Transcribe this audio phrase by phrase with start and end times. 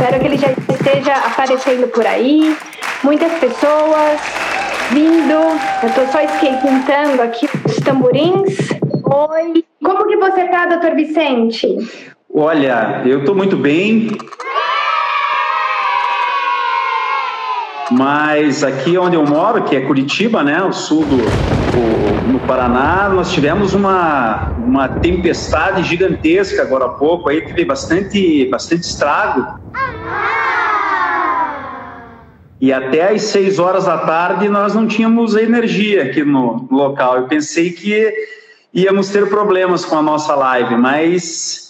[0.00, 2.56] Espero que ele já esteja aparecendo por aí.
[3.04, 4.18] Muitas pessoas
[4.92, 5.34] vindo.
[5.82, 8.56] Eu estou só esquentando aqui os tamborins.
[9.04, 9.62] Oi.
[9.84, 11.76] Como que você tá, doutor Vicente?
[12.34, 14.08] Olha, eu estou muito bem.
[17.90, 23.08] Mas aqui onde eu moro, que é Curitiba, né, o sul do o, no Paraná,
[23.08, 29.60] nós tivemos uma, uma tempestade gigantesca agora há pouco, aí teve bastante, bastante estrago.
[32.60, 37.16] E até às seis horas da tarde nós não tínhamos energia aqui no local.
[37.16, 38.12] Eu pensei que
[38.72, 41.69] íamos ter problemas com a nossa live, mas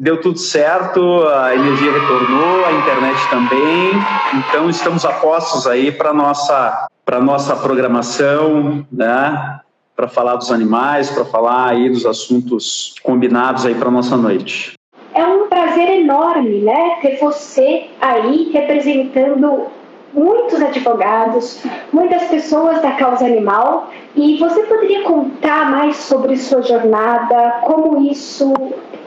[0.00, 3.92] deu tudo certo, a energia retornou, a internet também.
[4.34, 9.60] Então estamos a postos aí para nossa para nossa programação, né?
[9.94, 14.72] Para falar dos animais, para falar aí dos assuntos combinados aí para nossa noite.
[15.12, 19.66] É um prazer enorme, né, ter você aí representando
[20.14, 21.62] muitos advogados,
[21.92, 23.90] muitas pessoas da causa animal.
[24.14, 28.54] E você poderia contar mais sobre sua jornada, como isso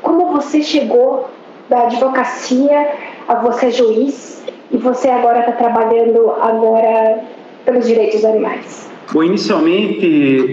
[0.03, 1.30] como você chegou
[1.69, 2.91] da advocacia
[3.28, 7.24] a você juiz e você agora está trabalhando agora
[7.66, 8.91] pelos direitos dos animais.
[9.12, 10.06] Bom, inicialmente,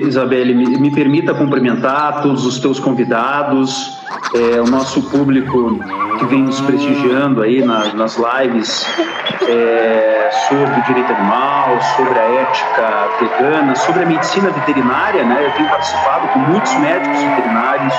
[0.06, 3.99] Isabelle, me, me permita cumprimentar todos os teus convidados,
[4.34, 5.78] é, o nosso público
[6.19, 8.87] que vem nos prestigiando aí na, nas lives
[9.49, 15.47] é, sobre o direito animal, sobre a ética vegana, sobre a medicina veterinária, né?
[15.47, 17.94] Eu tenho participado com muitos médicos veterinários,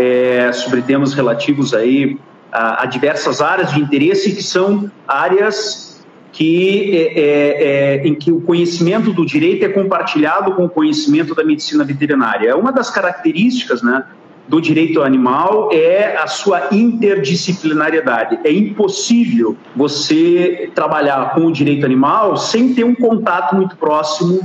[0.00, 2.18] é, sobre temas relativos aí
[2.50, 6.02] a, a, diversas áreas de interesse que são áreas
[6.32, 11.34] que, é, é, é, em que o conhecimento do direito é compartilhado com o conhecimento
[11.34, 12.56] da medicina veterinária.
[12.56, 14.04] Uma das características né,
[14.48, 18.38] do direito animal é a sua interdisciplinariedade.
[18.42, 24.40] É impossível você trabalhar com o direito animal sem ter um contato muito próximo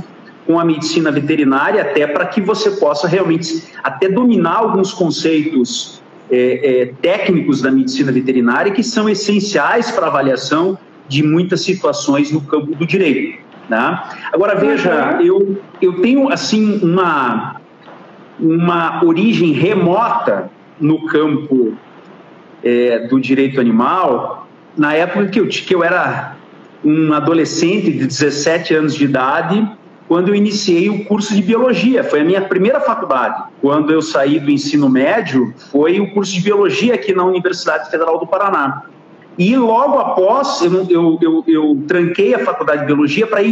[0.46, 6.00] com a medicina veterinária, até para que você possa realmente até dominar alguns conceitos
[6.30, 10.78] é, é, técnicos da medicina veterinária que são essenciais para avaliação
[11.08, 13.38] de muitas situações no campo do direito.
[13.68, 14.02] Né?
[14.32, 17.60] Agora veja, eu, eu tenho assim uma,
[18.38, 20.50] uma origem remota
[20.80, 21.74] no campo
[22.62, 24.46] é, do direito animal,
[24.76, 26.36] na época que eu, que eu era
[26.84, 29.68] um adolescente de 17 anos de idade,
[30.08, 32.04] quando eu iniciei o curso de biologia.
[32.04, 33.44] Foi a minha primeira faculdade.
[33.60, 38.18] Quando eu saí do ensino médio, foi o curso de biologia aqui na Universidade Federal
[38.18, 38.84] do Paraná.
[39.38, 43.42] E logo após, eu, eu, eu, eu tranquei a faculdade de biologia para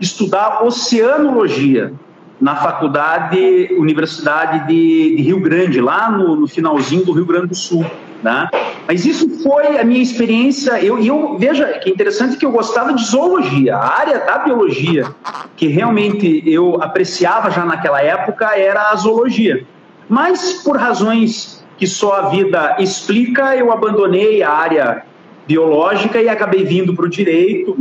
[0.00, 1.92] estudar oceanologia
[2.40, 7.54] na faculdade, Universidade de, de Rio Grande, lá no, no, finalzinho do Rio Grande do
[7.54, 7.84] Sul.
[8.22, 8.48] Né?
[8.88, 10.82] Mas isso foi a minha experiência.
[10.82, 15.14] Eu, eu veja que interessante que eu gostava de zoologia, a área da biologia
[15.56, 19.62] que realmente eu apreciava já naquela época era a zoologia.
[20.08, 25.04] Mas por razões que só a vida explica, eu abandonei a área
[25.46, 27.76] biológica e acabei vindo para o direito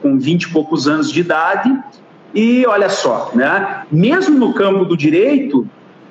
[0.00, 1.76] com 20 e poucos anos de idade
[2.32, 3.82] e olha só, né?
[3.90, 5.66] mesmo no campo do direito,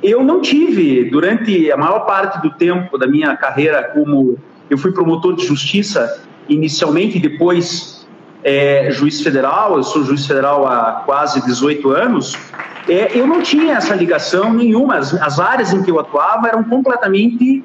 [0.06, 4.38] eu não tive, durante a maior parte do tempo da minha carreira, como
[4.70, 8.08] eu fui promotor de justiça inicialmente, depois
[8.44, 12.38] é, juiz federal, eu sou juiz federal há quase 18 anos,
[12.88, 14.98] é, eu não tinha essa ligação nenhuma.
[14.98, 17.64] As, as, áreas em que eu atuava eram completamente,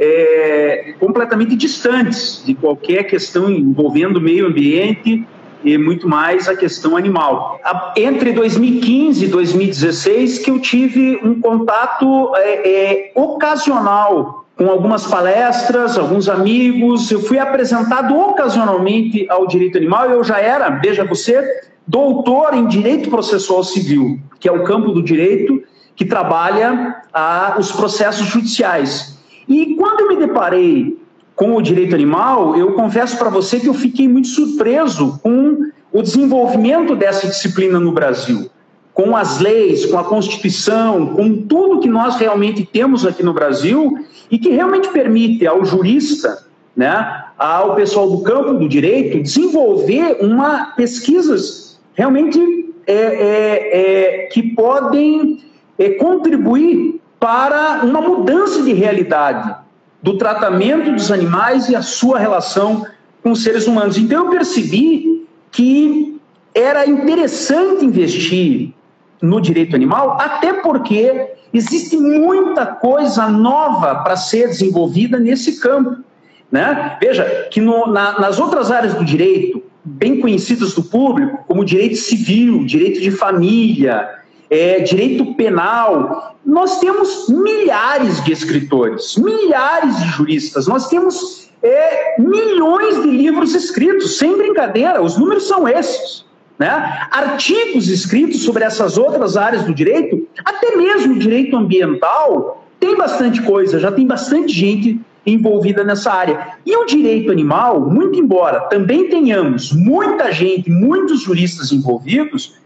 [0.00, 5.26] é, completamente distantes de qualquer questão envolvendo meio ambiente
[5.64, 7.60] e muito mais a questão animal.
[7.96, 15.98] Entre 2015 e 2016 que eu tive um contato é, é, ocasional com algumas palestras,
[15.98, 21.42] alguns amigos, eu fui apresentado ocasionalmente ao direito animal, eu já era, veja você,
[21.86, 25.62] doutor em direito processual civil, que é o campo do direito
[25.96, 29.18] que trabalha a, os processos judiciais.
[29.48, 31.01] E quando eu me deparei
[31.42, 36.00] com o direito animal, eu confesso para você que eu fiquei muito surpreso com o
[36.00, 38.48] desenvolvimento dessa disciplina no Brasil,
[38.94, 43.92] com as leis, com a Constituição, com tudo que nós realmente temos aqui no Brasil
[44.30, 46.46] e que realmente permite ao jurista,
[46.76, 52.38] né, ao pessoal do campo do direito, desenvolver uma pesquisas realmente
[52.86, 55.42] é, é, é, que podem
[55.76, 59.61] é, contribuir para uma mudança de realidade
[60.02, 62.86] do tratamento dos animais e a sua relação
[63.22, 63.96] com os seres humanos.
[63.96, 66.20] Então eu percebi que
[66.54, 68.72] era interessante investir
[69.20, 76.02] no direito animal, até porque existe muita coisa nova para ser desenvolvida nesse campo.
[76.50, 76.98] Né?
[77.00, 81.96] Veja que no, na, nas outras áreas do direito, bem conhecidas do público, como direito
[81.96, 84.21] civil, direito de família,
[84.52, 86.36] é, direito penal.
[86.44, 94.18] Nós temos milhares de escritores, milhares de juristas, nós temos é, milhões de livros escritos,
[94.18, 96.26] sem brincadeira, os números são esses.
[96.58, 96.68] Né?
[97.10, 103.40] Artigos escritos sobre essas outras áreas do direito, até mesmo o direito ambiental, tem bastante
[103.42, 106.58] coisa, já tem bastante gente envolvida nessa área.
[106.66, 112.60] E o direito animal, muito embora também tenhamos muita gente, muitos juristas envolvidos,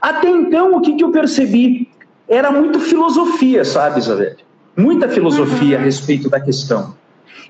[0.00, 1.88] até então, o que, que eu percebi?
[2.28, 4.36] Era muito filosofia, sabe, Isabel?
[4.76, 5.84] Muita filosofia a uhum.
[5.84, 6.94] respeito da questão.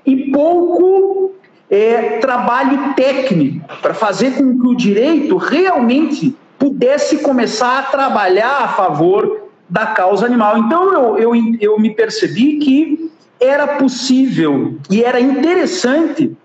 [0.05, 1.33] E pouco
[1.69, 8.67] é, trabalho técnico para fazer com que o direito realmente pudesse começar a trabalhar a
[8.69, 10.57] favor da causa animal.
[10.57, 16.35] Então, eu, eu, eu me percebi que era possível e era interessante,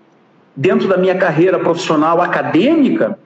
[0.55, 3.19] dentro da minha carreira profissional acadêmica,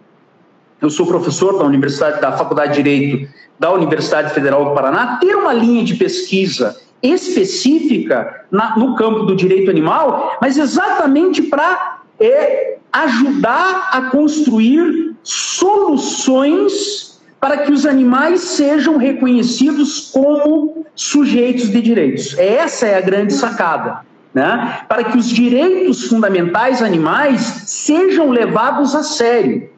[0.82, 3.30] eu sou professor da Universidade da Faculdade de Direito
[3.60, 9.36] da Universidade Federal do Paraná, ter uma linha de pesquisa específica na, no campo do
[9.36, 18.98] direito animal, mas exatamente para é, ajudar a construir soluções para que os animais sejam
[18.98, 22.38] reconhecidos como sujeitos de direitos.
[22.38, 24.08] Essa é a grande sacada.
[24.34, 24.82] Né?
[24.88, 29.70] Para que os direitos fundamentais animais sejam levados a sério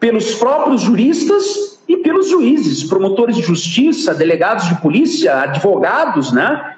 [0.00, 6.74] pelos próprios juristas e pelos juízes, promotores de justiça, delegados de polícia, advogados, né?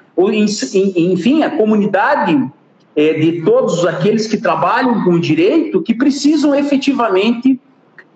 [0.95, 2.51] enfim, a comunidade
[2.95, 7.59] é, de todos aqueles que trabalham com o direito, que precisam efetivamente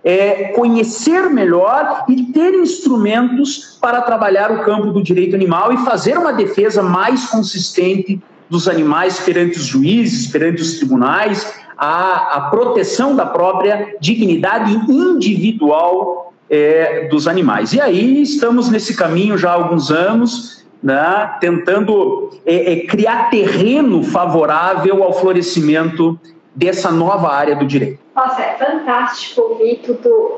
[0.03, 6.17] é, conhecer melhor e ter instrumentos para trabalhar o campo do direito animal e fazer
[6.17, 13.25] uma defesa mais consistente dos animais perante os juízes, perante os tribunais, a, proteção da
[13.25, 17.73] própria dignidade individual é, dos animais.
[17.73, 24.03] E aí estamos nesse caminho já há alguns anos, né, tentando é, é, criar terreno
[24.03, 26.19] favorável ao florescimento
[26.55, 27.99] dessa nova área do direito.
[28.15, 30.37] Nossa, é fantástico ouvir tudo,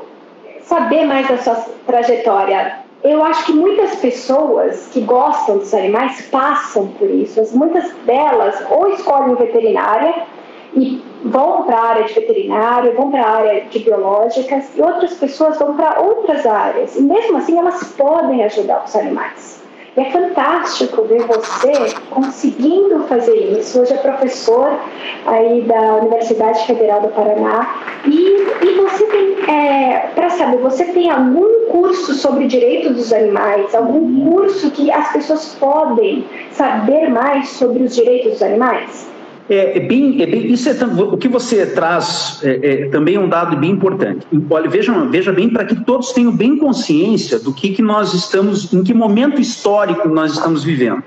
[0.62, 1.54] saber mais da sua
[1.86, 2.80] trajetória.
[3.02, 7.42] Eu acho que muitas pessoas que gostam dos animais passam por isso.
[7.56, 10.26] Muitas delas ou escolhem veterinária
[10.74, 15.14] e vão para a área de veterinário, vão para a área de biológicas e outras
[15.14, 16.96] pessoas vão para outras áreas.
[16.96, 19.60] E mesmo assim elas podem ajudar os animais.
[19.96, 21.72] E é fantástico ver você
[22.10, 23.80] conseguindo fazer isso.
[23.80, 24.78] Hoje é professor
[25.26, 27.74] aí da Universidade Federal do Paraná.
[28.06, 33.74] E, e você tem, é, para saber, você tem algum curso sobre direito dos animais?
[33.74, 39.09] Algum curso que as pessoas podem saber mais sobre os direitos dos animais?
[39.50, 43.18] É, é, bem, é bem, isso é o que você traz é, é, também é
[43.18, 44.24] um dado bem importante.
[44.48, 48.72] Olha, veja, veja bem para que todos tenham bem consciência do que, que nós estamos,
[48.72, 51.02] em que momento histórico nós estamos vivendo.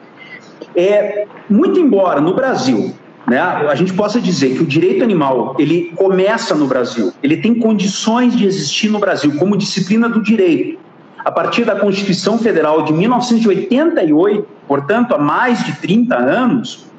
[0.75, 2.93] É muito embora no Brasil,
[3.25, 7.55] né, a gente possa dizer que o direito animal ele começa no Brasil, ele tem
[7.55, 10.77] condições de existir no Brasil como disciplina do direito
[11.23, 16.91] a partir da Constituição Federal de 1988, portanto há mais de 30 anos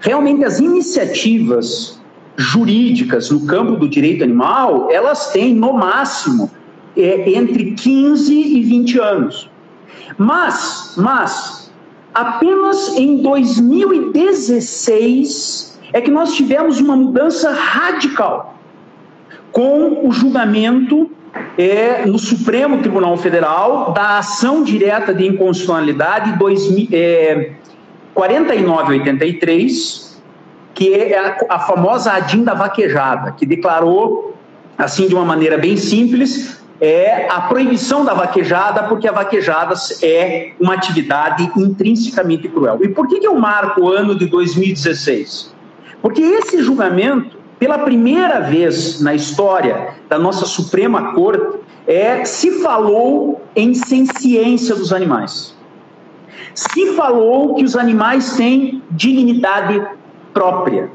[0.00, 2.00] realmente as iniciativas
[2.36, 6.50] jurídicas no campo do direito animal, elas têm no máximo
[6.96, 9.48] é, entre 15 e 20 anos.
[10.16, 11.70] Mas, mas,
[12.14, 18.58] apenas em 2016 é que nós tivemos uma mudança radical
[19.52, 21.10] com o julgamento
[21.58, 27.52] é, no Supremo Tribunal Federal da ação direta de inconstitucionalidade 2000, é,
[28.14, 30.20] 4983,
[30.74, 34.36] que é a, a famosa ADIM da vaquejada, que declarou,
[34.76, 40.52] assim de uma maneira bem simples, é a proibição da vaquejada, porque a vaquejada é
[40.58, 42.78] uma atividade intrinsecamente cruel.
[42.82, 45.54] E por que, que eu marco o ano de 2016?
[46.00, 53.42] Porque esse julgamento, pela primeira vez na história da nossa Suprema Corte, é, se falou
[53.54, 55.54] em ciência dos animais
[56.54, 59.82] se falou que os animais têm dignidade
[60.32, 60.90] própria.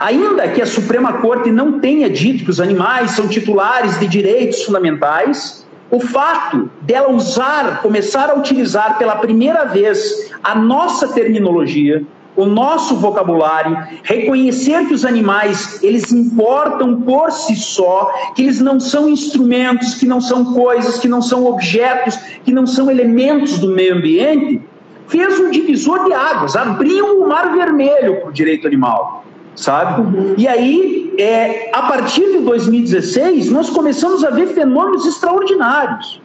[0.00, 4.62] Ainda que a Suprema Corte não tenha dito que os animais são titulares de direitos
[4.62, 12.04] fundamentais, o fato dela usar, começar a utilizar pela primeira vez a nossa terminologia,
[12.36, 18.80] o nosso vocabulário, reconhecer que os animais, eles importam por si só, que eles não
[18.80, 23.68] são instrumentos, que não são coisas, que não são objetos, que não são elementos do
[23.68, 24.60] meio ambiente,
[25.08, 30.00] fez um divisor de águas, abriu o mar vermelho para o direito animal, sabe?
[30.00, 30.34] Uhum.
[30.36, 36.20] E aí, é, a partir de 2016, nós começamos a ver fenômenos extraordinários.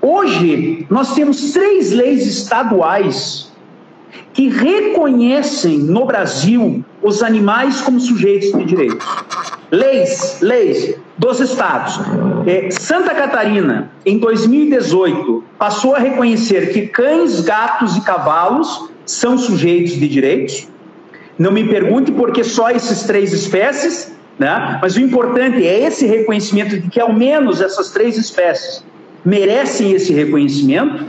[0.00, 3.52] Hoje, nós temos três leis estaduais
[4.32, 9.06] que reconhecem no Brasil os animais como sujeitos de direito.
[9.70, 11.98] Leis, leis dos estados.
[12.46, 19.92] É, Santa Catarina, em 2018, passou a reconhecer que cães, gatos e cavalos são sujeitos
[19.92, 20.68] de direitos.
[21.38, 24.78] Não me pergunte por que só essas três espécies, né?
[24.80, 28.84] mas o importante é esse reconhecimento de que ao menos essas três espécies
[29.24, 31.04] merecem esse reconhecimento.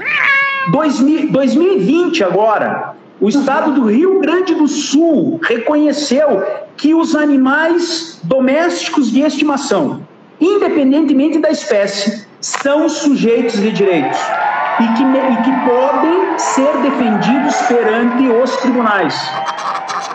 [0.71, 6.43] 2020 agora, o estado do Rio Grande do Sul reconheceu
[6.75, 10.01] que os animais domésticos de estimação,
[10.39, 14.19] independentemente da espécie, são sujeitos de direitos
[14.79, 19.15] e que, e que podem ser defendidos perante os tribunais.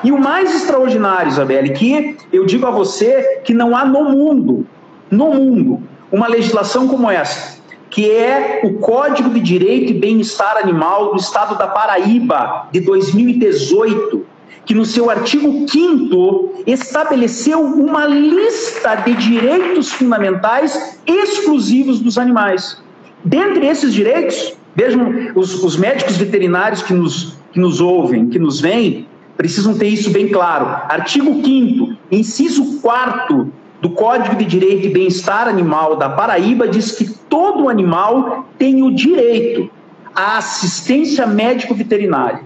[0.04, 4.64] E o mais extraordinário, Isabelle, que eu digo a você que não há no mundo,
[5.10, 7.60] no mundo, uma legislação como essa,
[7.92, 14.24] que é o Código de Direito e Bem-Estar Animal do Estado da Paraíba, de 2018,
[14.64, 22.82] que no seu artigo 5 estabeleceu uma lista de direitos fundamentais exclusivos dos animais.
[23.22, 28.58] Dentre esses direitos, vejam, os, os médicos veterinários que nos, que nos ouvem, que nos
[28.58, 29.06] veem,
[29.36, 30.64] precisam ter isso bem claro.
[30.88, 37.10] Artigo 5 inciso 4 do Código de Direito e Bem-Estar Animal da Paraíba diz que
[37.28, 39.68] todo animal tem o direito
[40.14, 42.40] à assistência médico-veterinária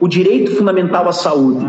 [0.00, 1.64] o direito fundamental à saúde.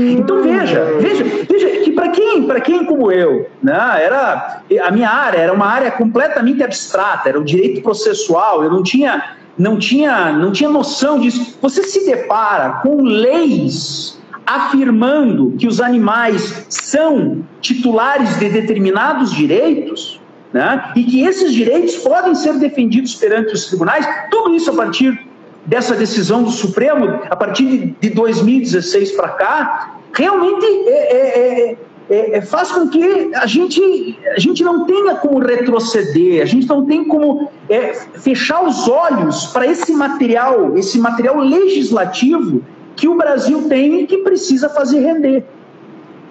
[0.00, 5.10] Então veja, veja, veja que para quem, para quem como eu, né, era a minha
[5.10, 10.32] área era uma área completamente abstrata, era o direito processual, eu não tinha não tinha
[10.32, 11.58] não tinha noção disso.
[11.60, 14.17] Você se depara com leis
[14.48, 20.18] afirmando que os animais são titulares de determinados direitos,
[20.50, 25.20] né, e que esses direitos podem ser defendidos perante os tribunais, tudo isso a partir
[25.66, 31.76] dessa decisão do Supremo, a partir de, de 2016 para cá, realmente é, é,
[32.08, 36.66] é, é, faz com que a gente, a gente não tenha como retroceder, a gente
[36.66, 42.62] não tem como é, fechar os olhos para esse material, esse material legislativo
[42.98, 45.44] que o Brasil tem e que precisa fazer render.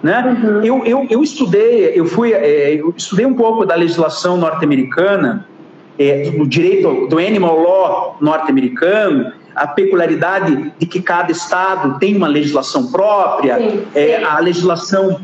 [0.02, 0.38] Né?
[0.42, 0.62] Uhum.
[0.62, 5.48] Eu, eu, eu estudei, eu fui, é, eu estudei um pouco da legislação norte-americana
[5.98, 12.28] é, do direito do animal law norte-americano, a peculiaridade de que cada estado tem uma
[12.28, 14.24] legislação própria, sim, é, sim.
[14.24, 15.20] a legislação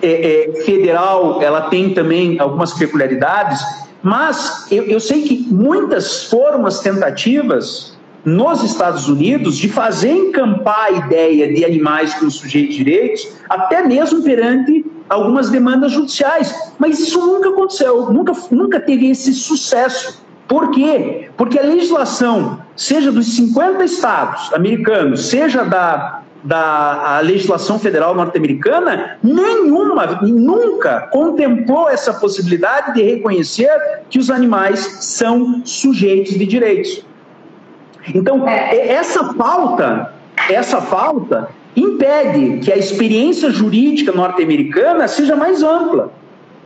[0.00, 3.60] é, é, federal ela tem também algumas peculiaridades,
[4.02, 7.89] mas eu, eu sei que muitas foram as tentativas
[8.24, 13.82] nos Estados Unidos de fazer encampar a ideia de animais como sujeitos de direitos, até
[13.82, 16.54] mesmo perante algumas demandas judiciais.
[16.78, 20.22] Mas isso nunca aconteceu, nunca, nunca teve esse sucesso.
[20.46, 21.28] Por quê?
[21.36, 30.06] Porque a legislação, seja dos 50 estados americanos, seja da, da legislação federal norte-americana, nenhuma,
[30.22, 33.70] nunca contemplou essa possibilidade de reconhecer
[34.08, 37.04] que os animais são sujeitos de direitos.
[38.14, 38.88] Então, é.
[38.88, 40.12] essa falta,
[40.48, 46.12] essa falta impede que a experiência jurídica norte-americana seja mais ampla.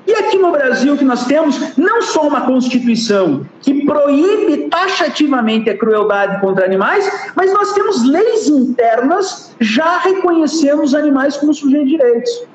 [0.06, 5.78] E aqui no Brasil que nós temos não só uma Constituição que proíbe taxativamente a
[5.78, 11.96] crueldade contra animais, mas nós temos leis internas já reconhecendo os animais como sujeitos de
[11.96, 12.46] direitos.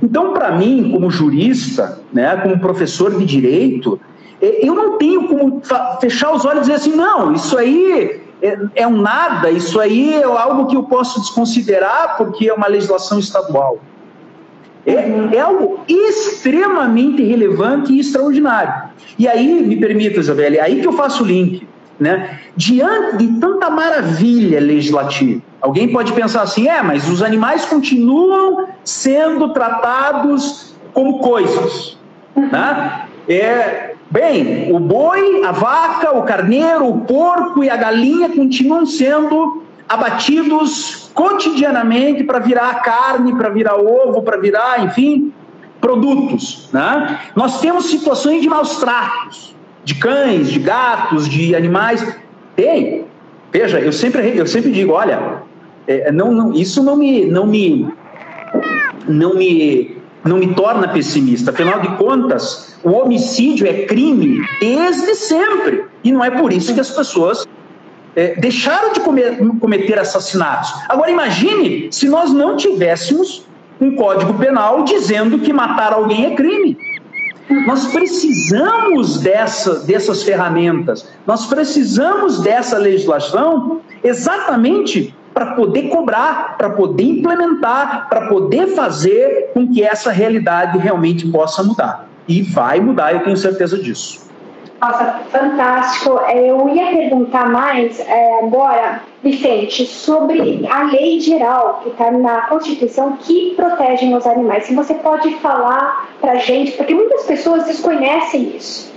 [0.00, 4.00] Então, para mim, como jurista, né, como professor de direito,
[4.40, 5.60] eu não tenho como
[6.00, 10.14] fechar os olhos e dizer assim, não, isso aí é, é um nada, isso aí
[10.14, 13.78] é algo que eu posso desconsiderar porque é uma legislação estadual.
[14.84, 18.90] É, é, algo extremamente relevante e extraordinário.
[19.16, 21.68] E aí, me permita, Isabelle, é aí que eu faço o link.
[22.00, 22.40] Né?
[22.56, 29.52] Diante de tanta maravilha legislativa, alguém pode pensar assim: é, mas os animais continuam sendo
[29.52, 31.96] tratados como coisas.
[32.34, 33.06] Né?
[33.28, 39.62] É, bem, o boi, a vaca, o carneiro, o porco e a galinha continuam sendo
[39.88, 45.32] abatidos cotidianamente para virar carne, para virar ovo, para virar, enfim,
[45.80, 46.68] produtos.
[46.72, 47.20] Né?
[47.34, 52.06] Nós temos situações de maus tratos, de cães, de gatos, de animais.
[52.54, 53.06] Tem.
[53.50, 55.42] Veja, eu sempre, eu sempre digo, olha,
[55.86, 57.88] é, não, não, isso não me, não me,
[59.08, 61.50] não me, não me torna pessimista.
[61.50, 65.84] Afinal de contas, o homicídio é crime desde sempre.
[66.04, 67.46] E não é por isso que as pessoas
[68.14, 70.72] é, deixaram de comer, cometer assassinatos.
[70.88, 73.46] Agora imagine se nós não tivéssemos
[73.80, 76.76] um código penal dizendo que matar alguém é crime.
[77.66, 87.04] Nós precisamos dessa, dessas ferramentas, nós precisamos dessa legislação exatamente para poder cobrar, para poder
[87.04, 92.08] implementar, para poder fazer com que essa realidade realmente possa mudar.
[92.28, 94.30] E vai mudar, eu tenho certeza disso.
[94.82, 96.20] Nossa, fantástico.
[96.26, 102.42] É, eu ia perguntar mais é, agora, Vicente, sobre a lei geral que está na
[102.48, 104.64] Constituição que protege os animais.
[104.64, 108.92] Se você pode falar para gente, porque muitas pessoas desconhecem isso.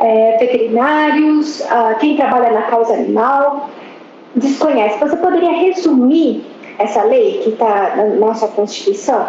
[0.00, 3.70] É, veterinários, ah, quem trabalha na causa animal,
[4.34, 4.98] desconhece.
[4.98, 6.44] Você poderia resumir
[6.78, 9.28] essa lei que está na nossa Constituição?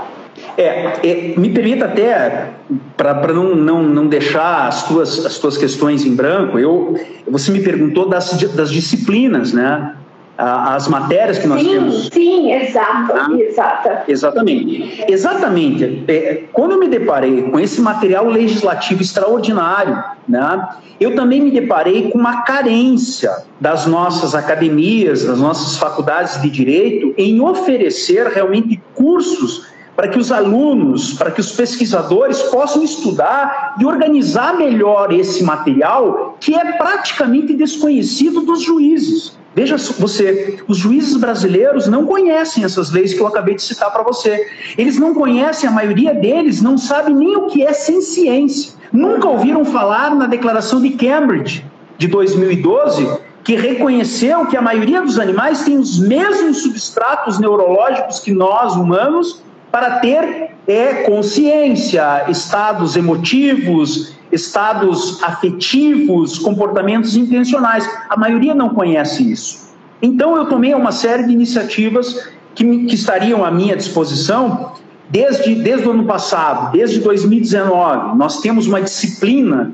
[0.58, 2.52] É, é, me permita até,
[2.96, 6.96] para não, não, não deixar as tuas, as tuas questões em branco, eu,
[7.28, 9.96] você me perguntou das, das disciplinas, né?
[10.42, 12.10] As matérias que nós sim, temos.
[12.14, 14.04] Sim, exato, ah, exata.
[14.08, 15.04] Exatamente.
[15.06, 16.06] Exatamente.
[16.08, 22.10] É, quando eu me deparei com esse material legislativo extraordinário, né, eu também me deparei
[22.10, 29.68] com uma carência das nossas academias, das nossas faculdades de direito, em oferecer realmente cursos
[29.94, 36.38] para que os alunos, para que os pesquisadores possam estudar e organizar melhor esse material
[36.40, 39.38] que é praticamente desconhecido dos juízes.
[39.60, 44.02] Veja você, os juízes brasileiros não conhecem essas leis que eu acabei de citar para
[44.04, 44.48] você.
[44.78, 48.72] Eles não conhecem, a maioria deles não sabe nem o que é sem ciência.
[48.90, 51.66] Nunca ouviram falar na Declaração de Cambridge
[51.98, 58.32] de 2012, que reconheceu que a maioria dos animais tem os mesmos substratos neurológicos que
[58.32, 67.90] nós humanos para ter é, consciência, estados emotivos, estados afetivos, comportamentos intencionais.
[68.10, 69.70] A maioria não conhece isso.
[70.02, 74.74] Então, eu tomei uma série de iniciativas que, me, que estariam à minha disposição
[75.10, 78.18] desde, desde o ano passado, desde 2019.
[78.18, 79.72] Nós temos uma disciplina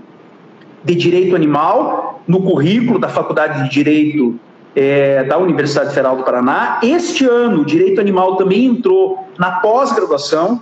[0.83, 4.39] de direito animal no currículo da Faculdade de Direito
[4.75, 6.79] é, da Universidade Federal do Paraná.
[6.83, 10.61] Este ano, o direito animal também entrou na pós-graduação.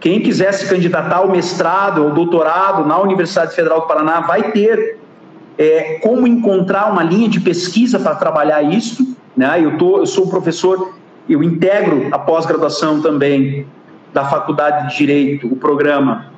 [0.00, 4.98] Quem quiser se candidatar ao mestrado ou doutorado na Universidade Federal do Paraná vai ter
[5.58, 9.14] é, como encontrar uma linha de pesquisa para trabalhar isso.
[9.36, 9.62] Né?
[9.62, 10.94] Eu, tô, eu sou professor,
[11.28, 13.66] eu integro a pós-graduação também
[14.12, 16.32] da Faculdade de Direito, o programa,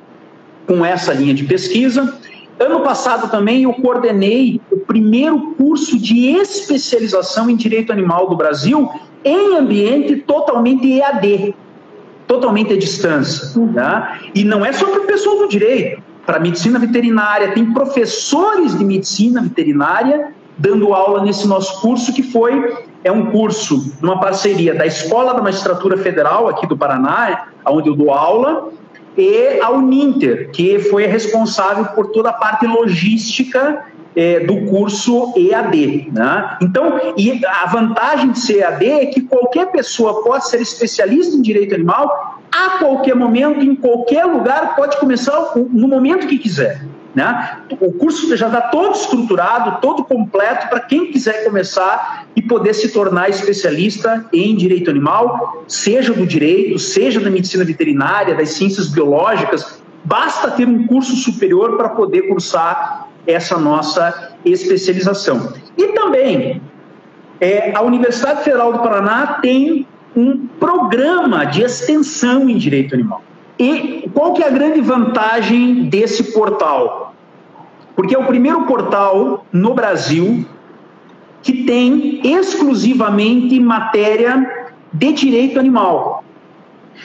[0.67, 2.19] com essa linha de pesquisa.
[2.59, 8.91] Ano passado também eu coordenei o primeiro curso de especialização em direito animal do Brasil
[9.23, 11.55] em ambiente totalmente EAD,
[12.33, 13.59] totalmente à distância.
[13.59, 14.19] Né?
[14.33, 18.83] E não é só para o pessoal do direito, para medicina veterinária, tem professores de
[18.83, 24.85] medicina veterinária dando aula nesse nosso curso, que foi é um curso, uma parceria da
[24.85, 28.69] Escola da Magistratura Federal aqui do Paraná, onde eu dou aula,
[29.17, 33.83] e a Uninter, que foi responsável por toda a parte logística
[34.15, 36.09] é, do curso EAD.
[36.11, 36.57] Né?
[36.61, 41.41] Então, e a vantagem de ser EAD é que qualquer pessoa pode ser especialista em
[41.41, 46.85] direito animal a qualquer momento, em qualquer lugar, pode começar no momento que quiser.
[47.15, 47.59] Né?
[47.79, 52.89] O curso já está todo estruturado, todo completo para quem quiser começar e poder se
[52.89, 59.81] tornar especialista em direito animal, seja do direito, seja da medicina veterinária, das ciências biológicas.
[60.03, 65.53] Basta ter um curso superior para poder cursar essa nossa especialização.
[65.77, 66.61] E também
[67.39, 73.23] é, a Universidade Federal do Paraná tem um programa de extensão em direito animal.
[73.57, 77.13] E qual que é a grande vantagem desse portal?
[77.95, 80.45] Porque é o primeiro portal no Brasil
[81.41, 86.23] que tem exclusivamente matéria de direito animal.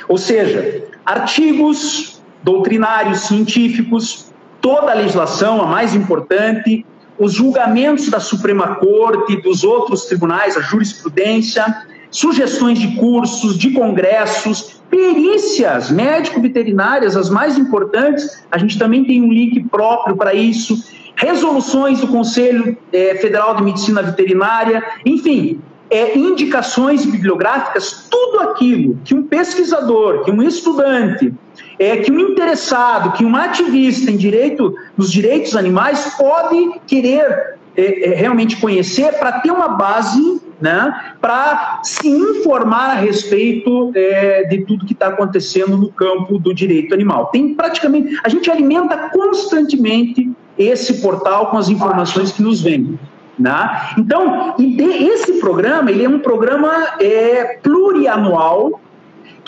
[0.09, 4.28] Ou seja, artigos doutrinários, científicos,
[4.61, 6.85] toda a legislação, a mais importante,
[7.19, 11.65] os julgamentos da Suprema Corte, dos outros tribunais, a jurisprudência,
[12.11, 19.33] sugestões de cursos, de congressos, perícias médico-veterinárias, as mais importantes, a gente também tem um
[19.33, 20.83] link próprio para isso,
[21.17, 29.15] resoluções do Conselho é, Federal de Medicina Veterinária, enfim, é, indicações bibliográficas, tudo aquilo que
[29.15, 31.35] um pesquisador, que um estudante,
[31.79, 38.11] é, que um interessado, que um ativista em direito, nos direitos animais pode querer é,
[38.11, 44.65] é realmente conhecer para ter uma base né, para se informar a respeito é, de
[44.65, 47.27] tudo que está acontecendo no campo do direito animal.
[47.27, 52.99] Tem praticamente, a gente alimenta constantemente esse portal com as informações que nos vêm.
[53.39, 53.81] Né?
[53.97, 58.81] Então, esse programa ele é um programa é, plurianual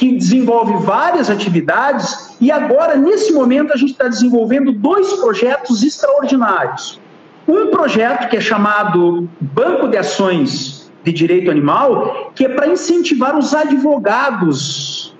[0.00, 6.98] que desenvolve várias atividades e agora, nesse momento, a gente está desenvolvendo dois projetos extraordinários.
[7.46, 13.36] Um projeto que é chamado Banco de Ações de direito animal, que é para incentivar
[13.36, 15.14] os advogados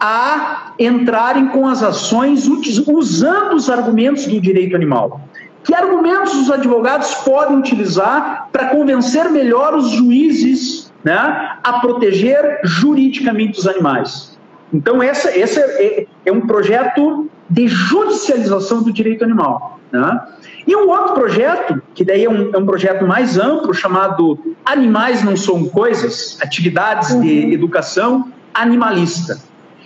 [0.00, 2.48] a entrarem com as ações
[2.86, 5.20] usando os argumentos do direito animal.
[5.62, 13.58] Que argumentos os advogados podem utilizar para convencer melhor os juízes né, a proteger juridicamente
[13.58, 14.38] os animais?
[14.72, 19.78] Então, essa, essa é, é um projeto de judicialização do direito animal.
[19.90, 20.20] Né?
[20.66, 25.24] E um outro projeto, que daí é um, é um, projeto mais amplo, chamado Animais
[25.24, 27.22] Não São Coisas, Atividades uhum.
[27.22, 29.38] de Educação Animalista.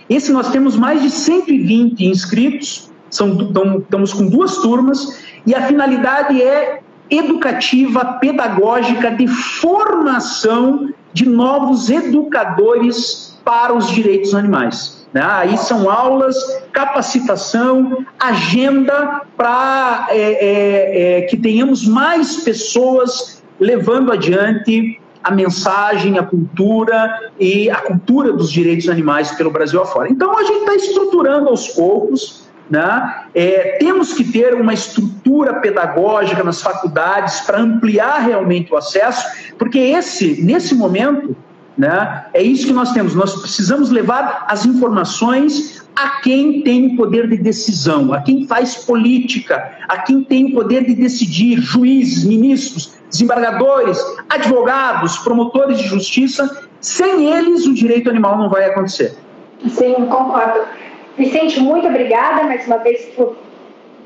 [0.09, 3.37] Esse nós temos mais de 120 inscritos, são,
[3.79, 6.81] estamos com duas turmas, e a finalidade é
[7.17, 15.05] educativa, pedagógica, de formação de novos educadores para os direitos animais.
[15.13, 15.21] Né?
[15.23, 16.35] Aí são aulas,
[16.71, 26.23] capacitação, agenda para é, é, é, que tenhamos mais pessoas levando adiante a mensagem, a
[26.23, 30.09] cultura e a cultura dos direitos animais pelo Brasil afora.
[30.09, 33.25] Então a gente está estruturando aos poucos, né?
[33.33, 39.25] É, temos que ter uma estrutura pedagógica nas faculdades para ampliar realmente o acesso,
[39.57, 41.35] porque esse, nesse momento,
[41.77, 42.25] né?
[42.33, 43.15] É isso que nós temos.
[43.15, 49.71] Nós precisamos levar as informações a quem tem poder de decisão, a quem faz política,
[49.87, 53.99] a quem tem poder de decidir, juízes, ministros, desembargadores,
[54.29, 56.67] advogados, promotores de justiça.
[56.79, 59.15] Sem eles, o direito animal não vai acontecer.
[59.69, 60.61] Sim, concordo.
[61.17, 63.35] Vicente, muito obrigada mais uma vez por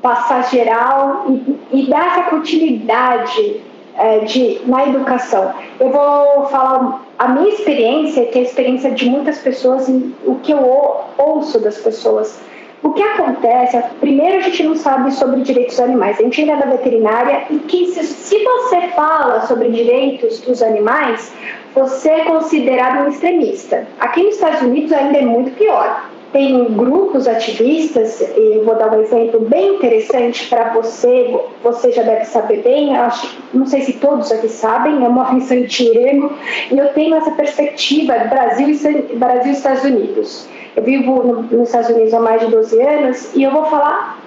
[0.02, 1.24] passar geral
[1.72, 3.62] e, e dar essa continuidade
[3.96, 5.54] é, de, na educação.
[5.80, 10.34] Eu vou falar a minha experiência, que é a experiência de muitas pessoas, e o
[10.36, 12.38] que eu ouço das pessoas.
[12.82, 16.52] O que acontece, é, primeiro a gente não sabe sobre direitos animais, a gente ainda
[16.52, 21.32] é da veterinária e que se, se você fala sobre direitos dos animais,
[21.74, 23.86] você é considerado um extremista.
[23.98, 29.00] Aqui nos Estados Unidos ainda é muito pior tem grupos ativistas, e vou dar um
[29.00, 34.30] exemplo bem interessante para você, você já deve saber bem, acho, não sei se todos
[34.30, 36.32] aqui sabem, eu moro em San Diego
[36.70, 40.48] e eu tenho essa perspectiva Brasil e Brasil Estados Unidos.
[40.76, 44.18] Eu vivo no, nos Estados Unidos há mais de 12 anos e eu vou falar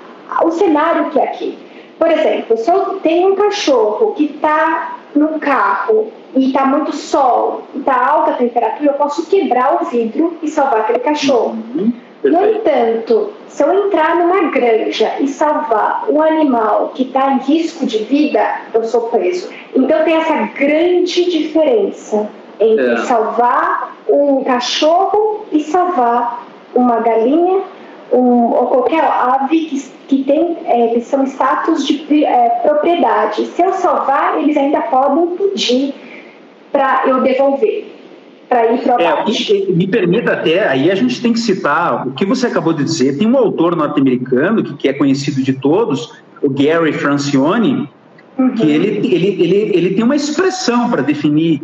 [0.44, 1.58] o cenário que é aqui.
[2.00, 7.64] Por exemplo, se eu tenho um cachorro que está no carro e está muito sol,
[7.76, 11.58] está alta temperatura, eu posso quebrar o vidro e salvar aquele cachorro.
[11.76, 11.92] Uhum.
[12.24, 17.86] No entanto, se eu entrar numa granja e salvar um animal que está em risco
[17.86, 19.50] de vida, eu sou preso.
[19.76, 22.98] Então tem essa grande diferença entre é.
[22.98, 27.64] salvar um cachorro e salvar uma galinha
[28.14, 33.46] um, ou qualquer ave que, que tem é, que são status de é, propriedade.
[33.48, 35.96] Se eu salvar, eles ainda podem pedir
[36.72, 37.92] para eu devolver
[38.48, 42.26] para ir para é, Me permita até, aí a gente tem que citar o que
[42.26, 43.18] você acabou de dizer.
[43.18, 47.88] Tem um autor norte-americano que, que é conhecido de todos, o Gary Francione,
[48.38, 48.54] uhum.
[48.54, 51.62] que ele, ele, ele, ele tem uma expressão para definir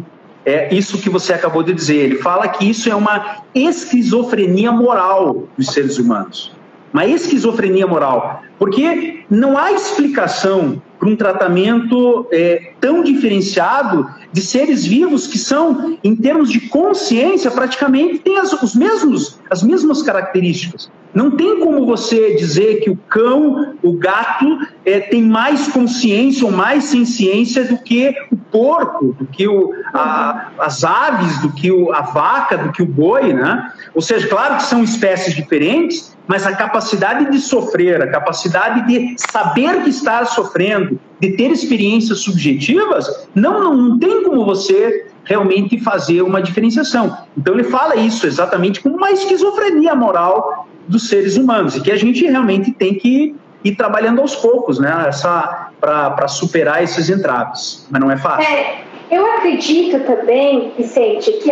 [0.47, 1.97] é isso que você acabou de dizer.
[1.97, 6.55] Ele fala que isso é uma esquizofrenia moral dos seres humanos.
[6.93, 8.43] Uma esquizofrenia moral.
[8.57, 15.97] Porque não há explicação para um tratamento é, tão diferenciado de seres vivos que são,
[16.03, 20.91] em termos de consciência, praticamente têm as, os mesmos, as mesmas características.
[21.11, 24.45] Não tem como você dizer que o cão, o gato,
[24.85, 30.51] é, tem mais consciência ou mais ciência do que o porco, do que o, a,
[30.59, 33.71] as aves, do que o, a vaca, do que o boi, né?
[33.95, 39.15] Ou seja, claro que são espécies diferentes, mas a capacidade de sofrer, a capacidade de
[39.31, 45.79] saber que está sofrendo, de ter experiências subjetivas, não, não, não tem como você realmente
[45.79, 47.17] fazer uma diferenciação.
[47.37, 51.97] Então ele fala isso exatamente como uma esquizofrenia moral dos seres humanos e que a
[51.97, 55.05] gente realmente tem que ir trabalhando aos poucos, né?
[55.07, 58.51] Essa para superar esses entraves, mas não é fácil.
[58.51, 61.51] É, eu acredito também, Vicente, que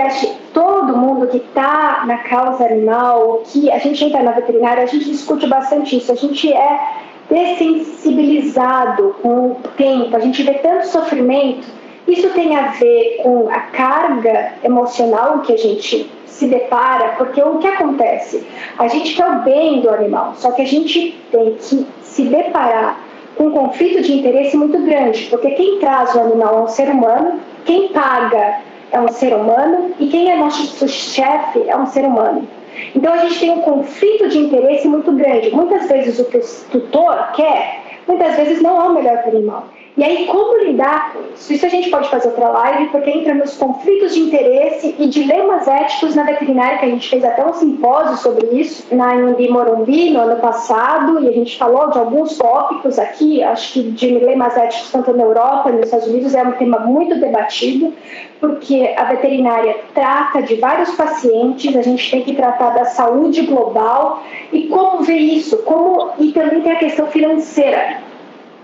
[0.54, 5.06] todo mundo que está na causa animal, que a gente entra na veterinária, a gente
[5.06, 6.12] discute bastante isso.
[6.12, 11.68] A gente é dessensibilizado com o tempo, a gente vê tanto sofrimento.
[12.08, 17.58] Isso tem a ver com a carga emocional que a gente se depara, porque o
[17.60, 18.46] que acontece?
[18.78, 23.00] A gente quer o bem do animal, só que a gente tem que se deparar
[23.36, 26.90] com um conflito de interesse muito grande, porque quem traz o animal é um ser
[26.90, 28.60] humano, quem paga
[28.92, 32.48] é um ser humano e quem é nosso chefe é um ser humano.
[32.94, 35.52] Então a gente tem um conflito de interesse muito grande.
[35.52, 36.42] Muitas vezes o que o
[36.72, 39.68] tutor quer, muitas vezes não é o melhor para o animal.
[39.98, 41.16] E aí, como lidar
[41.50, 41.66] isso?
[41.66, 46.16] A gente pode fazer outra live, porque entra nos conflitos de interesse e dilemas éticos
[46.16, 50.20] na veterinária, que a gente fez até um simpósio sobre isso na Imbi Morumbi no
[50.20, 54.92] ano passado, e a gente falou de alguns tópicos aqui, acho que de dilemas éticos
[54.92, 57.94] tanto na Europa nos Estados Unidos é um tema muito debatido,
[58.42, 64.24] porque a veterinária trata de vários pacientes, a gente tem que tratar da saúde global
[64.52, 68.04] e como ver isso, como e também tem a questão financeira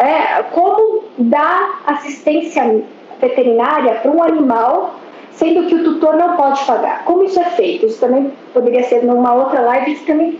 [0.01, 2.83] é, como dar assistência
[3.19, 4.95] veterinária para um animal,
[5.31, 7.05] sendo que o tutor não pode pagar.
[7.05, 7.85] Como isso é feito?
[7.85, 10.39] Isso também poderia ser numa outra live que também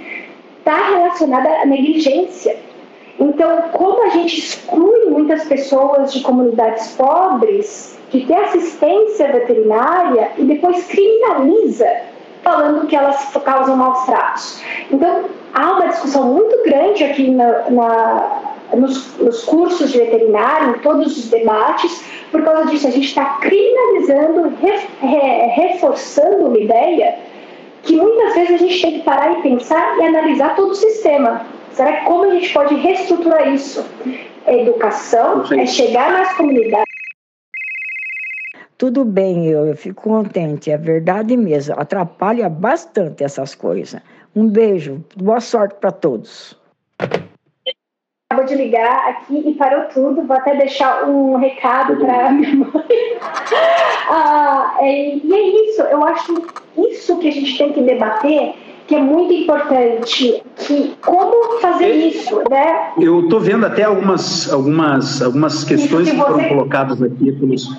[0.57, 2.57] está relacionada à negligência.
[3.19, 10.43] Então, como a gente exclui muitas pessoas de comunidades pobres de ter assistência veterinária e
[10.43, 11.87] depois criminaliza
[12.41, 14.63] falando que elas causam maus tratos.
[14.89, 20.79] Então, há uma discussão muito grande aqui na, na nos, nos cursos de veterinário, em
[20.79, 27.17] todos os debates, por causa disso, a gente está criminalizando, re, re, reforçando uma ideia
[27.83, 31.45] que muitas vezes a gente tem que parar e pensar e analisar todo o sistema.
[31.73, 33.85] Será que como a gente pode reestruturar isso?
[34.45, 35.59] É educação, Sim.
[35.59, 36.85] é chegar nas comunidades.
[38.77, 41.75] Tudo bem, eu, eu fico contente, é verdade mesmo.
[41.77, 44.01] Atrapalha bastante essas coisas.
[44.35, 46.59] Um beijo, boa sorte para todos
[48.31, 50.23] acabou de ligar aqui e parou tudo.
[50.23, 52.71] Vou até deixar um recado para minha mãe.
[54.09, 56.41] ah, é, e é isso, eu acho
[56.77, 58.53] isso que a gente tem que debater,
[58.87, 60.41] que é muito importante.
[60.55, 62.91] Que, como fazer isso, né?
[62.99, 67.77] Eu estou vendo até algumas, algumas, algumas questões que, que foram colocadas aqui pelos,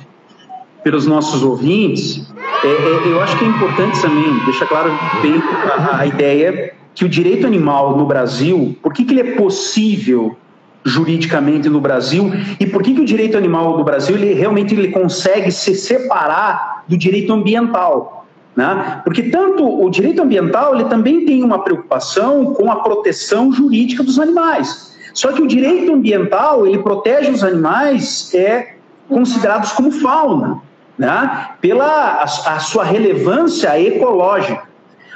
[0.85, 2.31] pelos nossos ouvintes.
[2.63, 4.91] É, é, eu acho que é importante também, deixar claro
[5.23, 5.43] bem
[5.79, 10.37] a, a ideia que o direito animal no Brasil, por que, que ele é possível
[10.85, 14.89] juridicamente no Brasil e por que, que o direito animal do Brasil ele realmente ele
[14.89, 18.27] consegue se separar do direito ambiental.
[18.55, 19.01] Né?
[19.05, 24.19] Porque tanto o direito ambiental ele também tem uma preocupação com a proteção jurídica dos
[24.19, 24.93] animais.
[25.15, 28.77] Só que o direito ambiental ele protege os animais é
[29.09, 30.61] considerados como fauna,
[30.99, 31.49] né?
[31.61, 34.72] pela a, a sua relevância ecológica.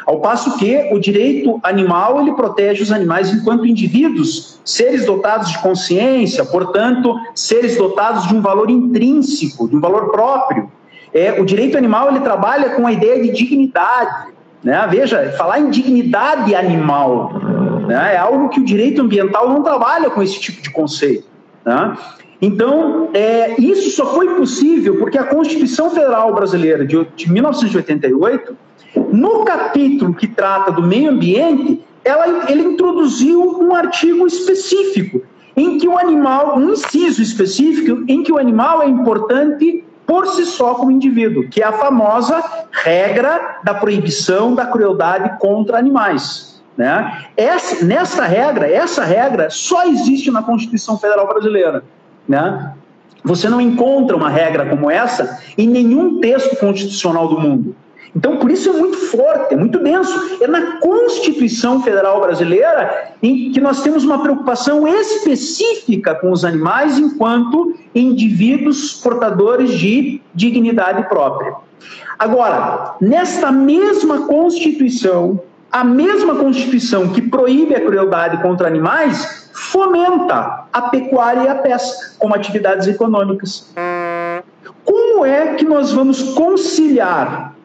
[0.06, 5.58] Ao passo que o direito animal ele protege os animais enquanto indivíduos, seres dotados de
[5.58, 10.70] consciência, portanto, seres dotados de um valor intrínseco, de um valor próprio.
[11.12, 14.28] É, o direito animal ele trabalha com a ideia de dignidade.
[14.62, 14.86] Né?
[14.88, 17.32] Veja, falar em dignidade animal
[17.88, 18.14] né?
[18.14, 21.26] é algo que o direito ambiental não trabalha com esse tipo de conceito.
[21.64, 21.96] Né?
[22.40, 28.56] Então, é, isso só foi possível porque a Constituição Federal Brasileira de, de 1988,
[29.16, 35.22] no capítulo que trata do meio ambiente, ela, ele introduziu um artigo específico
[35.56, 40.44] em que o animal, um inciso específico, em que o animal é importante por si
[40.44, 46.62] só como indivíduo, que é a famosa regra da proibição da crueldade contra animais.
[46.76, 47.24] Né?
[47.36, 51.82] Essa, nessa regra, essa regra só existe na Constituição Federal Brasileira.
[52.28, 52.74] Né?
[53.24, 57.74] Você não encontra uma regra como essa em nenhum texto constitucional do mundo.
[58.14, 60.38] Então, por isso é muito forte, é muito denso.
[60.40, 66.98] É na Constituição Federal Brasileira em que nós temos uma preocupação específica com os animais
[66.98, 71.54] enquanto indivíduos portadores de dignidade própria.
[72.18, 75.40] Agora, nesta mesma Constituição,
[75.70, 82.14] a mesma Constituição que proíbe a crueldade contra animais fomenta a pecuária e a pesca
[82.18, 83.72] como atividades econômicas.
[84.84, 87.55] Como é que nós vamos conciliar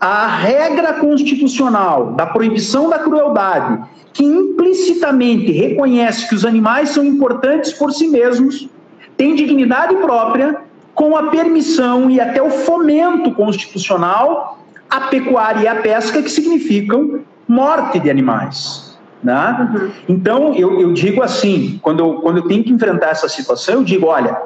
[0.00, 3.82] a regra constitucional da proibição da crueldade,
[4.12, 8.68] que implicitamente reconhece que os animais são importantes por si mesmos,
[9.16, 10.56] têm dignidade própria,
[10.94, 14.58] com a permissão e até o fomento constitucional
[14.88, 18.98] à pecuária e à pesca, que significam morte de animais.
[19.22, 19.70] Né?
[19.74, 19.90] Uhum.
[20.08, 23.84] Então, eu, eu, digo assim: quando eu, quando eu tenho que enfrentar essa situação, eu
[23.84, 24.36] digo, olha,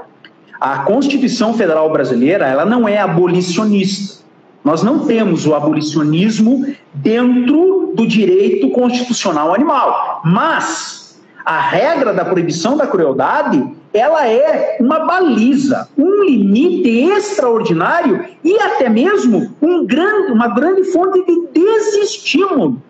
[0.60, 4.23] a Constituição Federal Brasileira ela não é abolicionista.
[4.64, 12.76] Nós não temos o abolicionismo dentro do direito constitucional animal, mas a regra da proibição
[12.76, 20.48] da crueldade ela é uma baliza, um limite extraordinário e até mesmo um grande, uma
[20.48, 22.82] grande fonte de desestímulo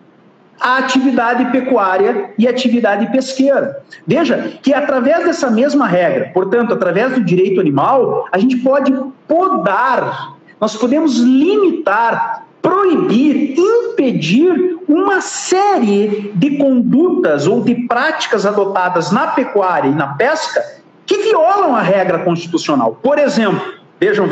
[0.59, 3.83] a atividade pecuária e atividade pesqueira.
[4.05, 8.93] Veja que através dessa mesma regra, portanto, através do direito animal, a gente pode
[9.27, 19.27] podar, nós podemos limitar, proibir, impedir uma série de condutas ou de práticas adotadas na
[19.27, 20.63] pecuária e na pesca
[21.05, 22.99] que violam a regra constitucional.
[23.01, 23.61] Por exemplo,
[23.99, 24.27] vejam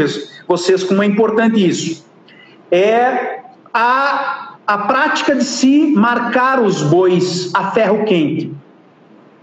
[0.47, 2.05] vocês como é importante isso.
[2.71, 3.41] É
[3.73, 8.51] a a prática de se marcar os bois a ferro quente.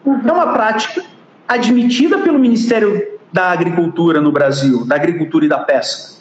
[0.05, 0.21] Uhum.
[0.27, 1.05] É uma prática
[1.47, 6.20] admitida pelo Ministério da Agricultura no Brasil, da Agricultura e da Pesca.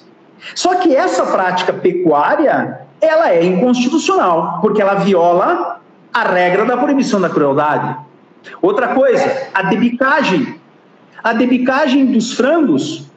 [0.55, 5.79] Só que essa prática pecuária, ela é inconstitucional, porque ela viola
[6.13, 7.95] a regra da proibição da crueldade.
[8.61, 10.59] Outra coisa, a debicagem.
[11.23, 13.09] A debicagem dos frangos,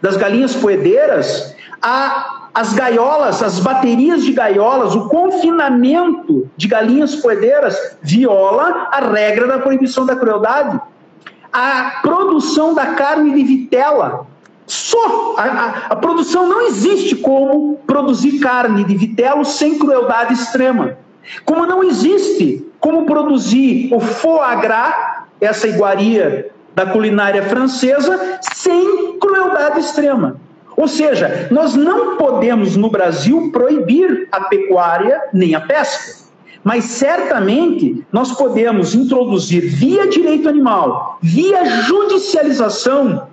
[0.00, 7.96] das galinhas poedeiras, a as gaiolas, as baterias de gaiolas, o confinamento de galinhas poedeiras
[8.02, 10.80] viola a regra da proibição da crueldade.
[11.52, 14.26] A produção da carne de vitela,
[14.68, 20.98] só a, a, a produção não existe como produzir carne de vitelo sem crueldade extrema.
[21.44, 24.94] Como não existe como produzir o foie gras,
[25.40, 30.36] essa iguaria da culinária francesa, sem crueldade extrema.
[30.76, 36.28] Ou seja, nós não podemos no Brasil proibir a pecuária nem a pesca.
[36.62, 43.27] Mas certamente nós podemos introduzir via direito animal, via judicialização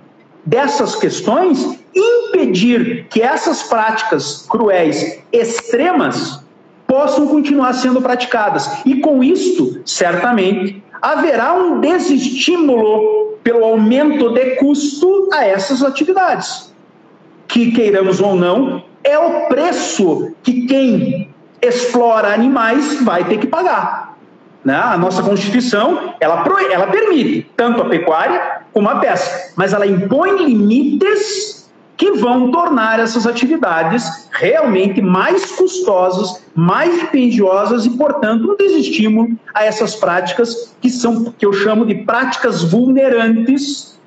[0.46, 6.40] dessas questões, impedir que essas práticas cruéis extremas
[6.86, 8.70] possam continuar sendo praticadas.
[8.86, 16.72] E com isto, certamente, haverá um desestímulo pelo aumento de custo a essas atividades
[17.48, 21.30] que queiramos ou não, é o preço que quem
[21.62, 24.16] explora animais vai ter que pagar.
[24.64, 24.74] Né?
[24.74, 30.44] A nossa Constituição, ela, ela permite tanto a pecuária como a pesca, mas ela impõe
[30.44, 39.30] limites que vão tornar essas atividades realmente mais custosas, mais dispendiosas e, portanto, um desestímulo
[39.54, 43.98] a essas práticas que são que eu chamo de práticas vulnerantes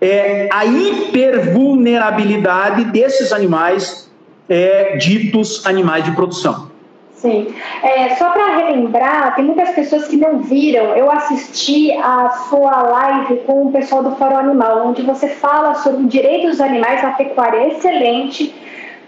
[0.00, 4.10] é, a hipervulnerabilidade desses animais
[4.48, 6.68] é, ditos animais de produção.
[7.16, 7.54] Sim.
[7.82, 10.94] É, só para relembrar, tem muitas pessoas que não viram.
[10.94, 16.04] Eu assisti a sua live com o pessoal do Fórum Animal, onde você fala sobre
[16.04, 17.68] o direito dos animais na pecuária.
[17.68, 18.54] Excelente.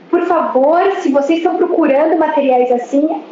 [0.09, 3.23] Por favor, se vocês estão procurando materiais assim,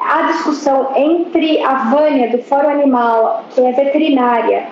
[0.00, 4.66] a discussão entre a Vânia, do Fórum Animal, que é veterinária,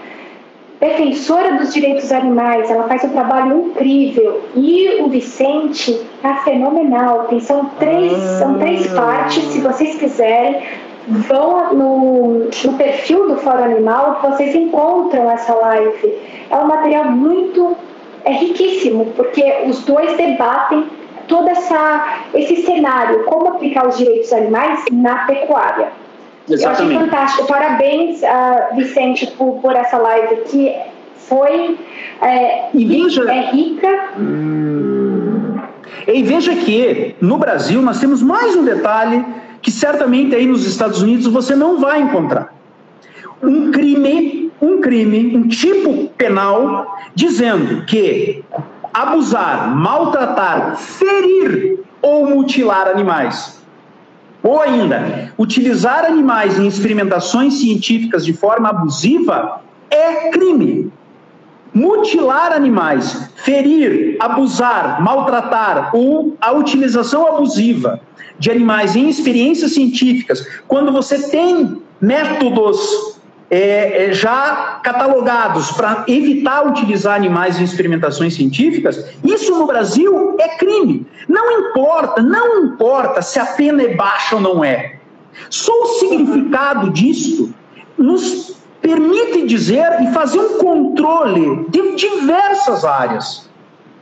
[0.80, 4.42] defensora dos direitos animais, ela faz um trabalho incrível.
[4.54, 7.24] E o Vicente é fenomenal.
[7.24, 9.00] Tem, são, três, são três ah.
[9.00, 10.62] partes, se vocês quiserem.
[11.06, 16.18] Vão no, no perfil do Fórum Animal que vocês encontram essa live.
[16.50, 17.76] É um material muito
[18.24, 20.86] é riquíssimo, porque os dois debatem
[21.28, 25.92] todo essa, esse cenário, como aplicar os direitos animais na pecuária.
[26.48, 26.94] Exatamente.
[26.94, 27.46] Eu achei fantástico.
[27.46, 30.74] Parabéns, uh, Vicente, por, por essa live que
[31.28, 31.78] foi
[32.20, 34.10] é, e veja, é rica.
[34.18, 35.58] Hum,
[36.06, 39.24] e veja que no Brasil nós temos mais um detalhe
[39.62, 42.52] que certamente aí nos Estados Unidos você não vai encontrar.
[43.42, 48.44] Um crime, um crime, um tipo penal dizendo que
[48.92, 53.53] abusar, maltratar, ferir ou mutilar animais
[54.44, 60.92] ou ainda, utilizar animais em experimentações científicas de forma abusiva é crime.
[61.72, 68.00] Mutilar animais, ferir, abusar, maltratar ou a utilização abusiva
[68.38, 73.13] de animais em experiências científicas, quando você tem métodos
[73.54, 80.56] é, é, já catalogados para evitar utilizar animais em experimentações científicas, isso no Brasil é
[80.56, 81.06] crime.
[81.28, 84.96] Não importa, não importa se a pena é baixa ou não é.
[85.50, 87.54] Só o significado disso
[87.96, 93.43] nos permite dizer e fazer um controle de diversas áreas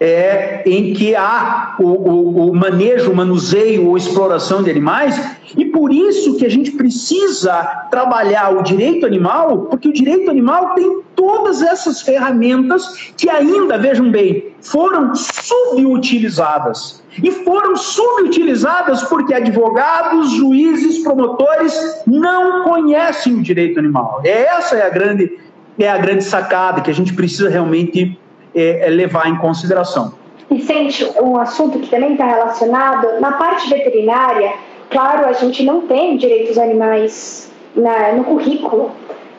[0.03, 5.15] é, em que há o, o, o manejo, o manuseio ou exploração de animais,
[5.57, 10.75] e por isso que a gente precisa trabalhar o direito animal, porque o direito animal
[10.75, 17.01] tem todas essas ferramentas que ainda, vejam bem, foram subutilizadas.
[17.23, 21.79] E foram subutilizadas porque advogados, juízes, promotores
[22.09, 24.21] não conhecem o direito animal.
[24.25, 25.39] Essa é a grande,
[25.79, 28.19] é a grande sacada que a gente precisa realmente
[28.55, 30.15] é, é levar em consideração.
[30.51, 34.53] Vicente, um assunto que também está relacionado, na parte veterinária,
[34.91, 38.91] claro, a gente não tem direitos animais na, no currículo.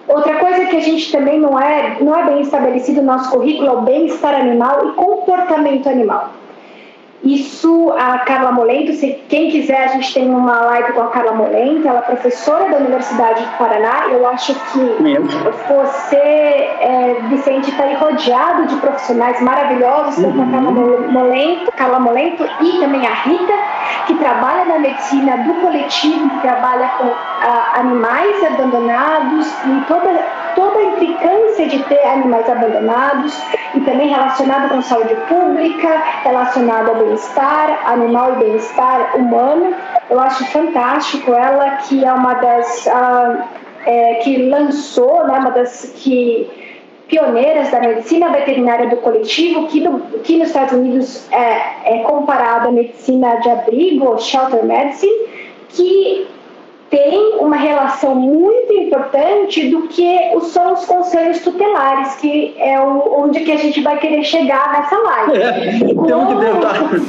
[0.07, 3.67] Outra coisa que a gente também não é, não é bem estabelecido no nosso currículo
[3.67, 6.31] é o bem-estar animal e comportamento animal.
[7.23, 11.31] Isso, a Carla Molento, se quem quiser, a gente tem uma live com a Carla
[11.31, 14.07] Molento, ela é professora da Universidade do Paraná.
[14.11, 15.23] Eu acho que Meu.
[15.23, 20.49] você, é, Vicente, está aí rodeado de profissionais maravilhosos, como uhum.
[20.49, 20.71] a Carla
[21.11, 23.53] Molento, Carla Molento e também a Rita,
[24.05, 30.09] que trabalha na medicina do coletivo, que trabalha com ah, animais abandonados e toda,
[30.55, 33.41] toda a implicância de ter animais abandonados
[33.75, 35.89] e também relacionado com saúde pública,
[36.23, 39.75] relacionado ao bem-estar animal e bem-estar humano.
[40.09, 43.43] Eu acho fantástico ela que é uma das uh,
[43.85, 46.49] é, que lançou, né, uma das que
[47.07, 52.69] pioneiras da medicina veterinária do coletivo, que, no, que nos Estados Unidos é, é comparada
[52.69, 55.13] à medicina de abrigo, shelter medicine,
[55.69, 56.27] que
[56.93, 63.51] tem uma relação muito importante do que são os conselhos tutelares, que é onde que
[63.51, 65.41] a gente vai querer chegar nessa live.
[65.41, 67.01] É, então que detalhe.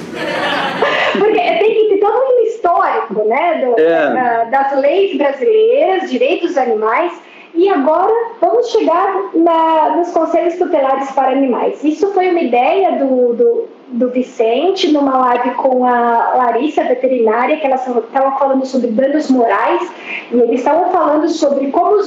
[1.19, 4.47] Porque tem que ter todo um histórico né, do, é.
[4.51, 7.13] das leis brasileiras, direitos dos animais,
[7.55, 11.85] e agora vamos chegar na, nos conselhos tutelares para animais.
[11.85, 17.67] Isso foi uma ideia do, do do Vicente numa live com a Larissa, veterinária, que
[17.67, 19.93] elas estavam falando sobre danos morais
[20.31, 21.99] e eles estavam falando sobre como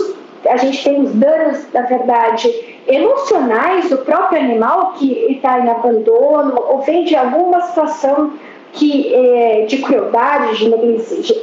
[0.48, 2.50] a gente tem os danos, na verdade,
[2.88, 8.34] emocionais do próprio animal que está em abandono ou vem de alguma situação
[8.74, 10.70] que é, de crueldade, de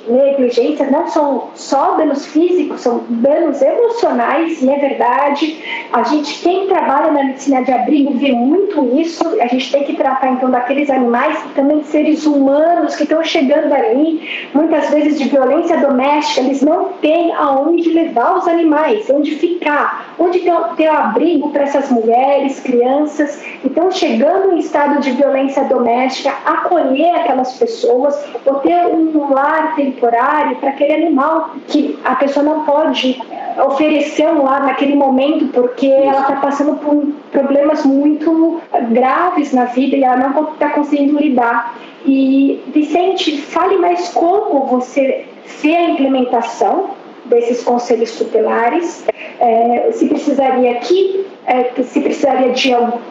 [0.08, 5.86] negligência, não são só danos físicos, são danos emocionais, e é verdade.
[5.92, 9.24] A gente, quem trabalha na medicina de abrigo, vê muito isso.
[9.40, 13.72] A gente tem que tratar, então, daqueles animais que também seres humanos que estão chegando
[13.72, 20.14] ali, muitas vezes de violência doméstica, eles não têm aonde levar os animais, onde ficar,
[20.18, 26.34] onde ter, ter abrigo para essas mulheres, crianças, então chegando em estado de violência doméstica,
[26.44, 32.64] acolher aquelas pessoas, ou ter um lar temporário para aquele animal que a pessoa não
[32.64, 33.20] pode
[33.66, 38.60] oferecer um lar naquele momento porque ela está passando por problemas muito
[38.90, 41.78] graves na vida e ela não está conseguindo lidar.
[42.04, 45.26] E Vicente, fale mais como você
[45.62, 46.90] vê a implementação
[47.26, 49.04] desses conselhos tutelares,
[49.40, 52.70] é, se precisaria que é, se precisaria de,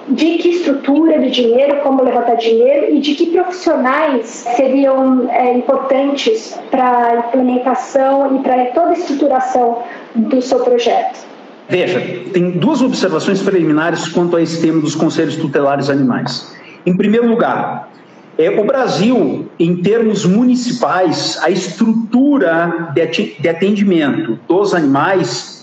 [0.09, 6.59] de que estrutura de dinheiro, como levantar dinheiro e de que profissionais seriam é, importantes
[6.72, 9.84] para a implementação e para toda a estruturação
[10.16, 11.28] do seu projeto.
[11.70, 12.01] Veja,
[12.34, 16.53] tem duas observações preliminares quanto a esse tema dos conselhos tutelares animais.
[16.86, 17.89] Em primeiro lugar,
[18.38, 22.92] é, o Brasil, em termos municipais, a estrutura
[23.40, 25.54] de atendimento dos animais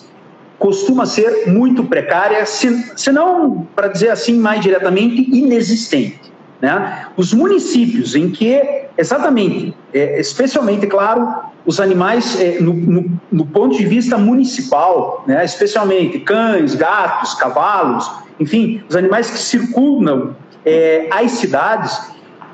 [0.58, 6.20] costuma ser muito precária, se, se não, para dizer assim mais diretamente, inexistente.
[6.60, 7.06] Né?
[7.16, 8.62] Os municípios em que,
[8.96, 11.26] exatamente, é, especialmente, claro,
[11.64, 15.44] os animais, é, no, no, no, ponto de vista municipal, né?
[15.44, 21.98] especialmente cães, gatos, cavalos, enfim, os animais que circundam é, as cidades,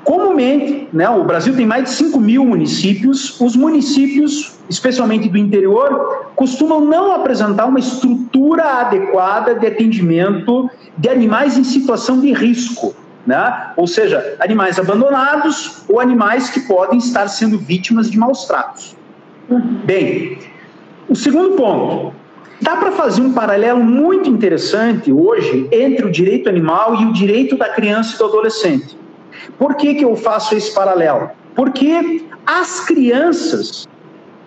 [0.07, 6.29] Comumente, né, o Brasil tem mais de 5 mil municípios, os municípios, especialmente do interior,
[6.33, 12.95] costumam não apresentar uma estrutura adequada de atendimento de animais em situação de risco.
[13.25, 13.73] Né?
[13.75, 18.95] Ou seja, animais abandonados ou animais que podem estar sendo vítimas de maus tratos.
[19.83, 20.39] Bem,
[21.09, 22.13] o segundo ponto.
[22.61, 27.57] Dá para fazer um paralelo muito interessante hoje entre o direito animal e o direito
[27.57, 28.97] da criança e do adolescente.
[29.57, 31.29] Por que, que eu faço esse paralelo?
[31.55, 33.87] Porque as crianças,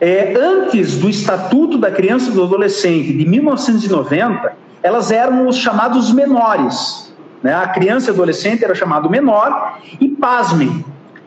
[0.01, 6.12] é, antes do Estatuto da Criança e do Adolescente de 1990, elas eram os chamados
[6.12, 7.12] menores.
[7.42, 7.55] Né?
[7.55, 10.84] A criança e adolescente era chamado menor, e pasmem,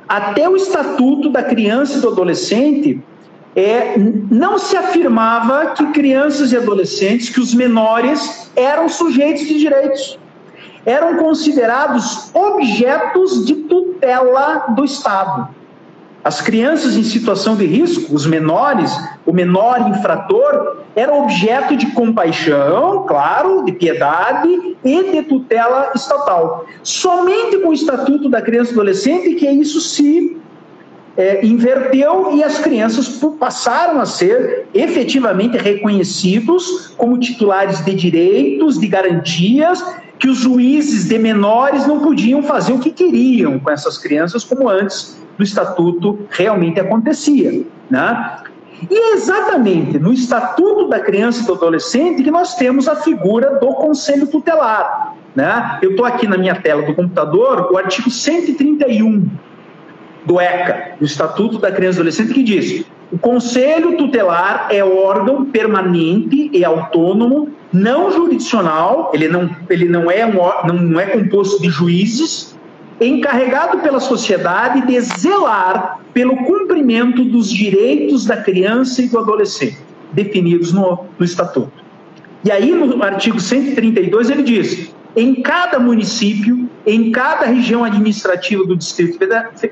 [0.07, 3.01] até o Estatuto da Criança e do Adolescente
[3.55, 10.17] é, não se afirmava que crianças e adolescentes, que os menores, eram sujeitos de direitos
[10.85, 15.47] eram considerados objetos de tutela do Estado.
[16.23, 23.05] As crianças em situação de risco, os menores, o menor infrator, era objeto de compaixão,
[23.05, 26.65] claro, de piedade e de tutela estatal.
[26.81, 30.37] Somente com o Estatuto da Criança e Adolescente que isso se
[31.15, 33.07] é, inverteu e as crianças
[33.39, 39.83] passaram a ser efetivamente reconhecidos como titulares de direitos, de garantias
[40.17, 44.69] que os juízes de menores não podiam fazer o que queriam com essas crianças, como
[44.69, 47.63] antes do estatuto realmente acontecia.
[47.89, 48.37] Né?
[48.89, 53.59] E é exatamente no Estatuto da Criança e do Adolescente que nós temos a figura
[53.59, 55.15] do Conselho Tutelar.
[55.35, 55.79] Né?
[55.81, 59.27] Eu estou aqui na minha tela do computador, o artigo 131
[60.25, 64.83] do ECA, do Estatuto da Criança e do Adolescente, que diz: o Conselho Tutelar é
[64.83, 71.61] órgão permanente e autônomo não jurisdicional, ele não, ele não, é, um, não é composto
[71.61, 72.55] de juízes,
[73.01, 79.77] encarregado pela sociedade de zelar pelo cumprimento dos direitos da criança e do adolescente,
[80.11, 81.83] definidos no, no Estatuto.
[82.43, 88.75] E aí, no artigo 132, ele diz: em cada município, em cada região administrativa do
[88.75, 89.17] Distrito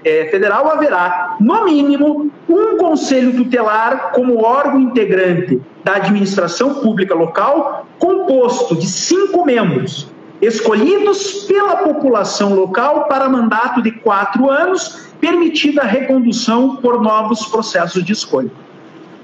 [0.04, 7.86] é, Federal, haverá, no mínimo, um conselho tutelar como órgão integrante da administração pública local,
[8.00, 10.08] composto de cinco membros,
[10.42, 18.04] escolhidos pela população local para mandato de quatro anos, permitida a recondução por novos processos
[18.04, 18.52] de escolha.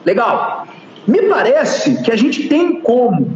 [0.05, 0.67] Legal.
[1.07, 3.35] Me parece que a gente tem como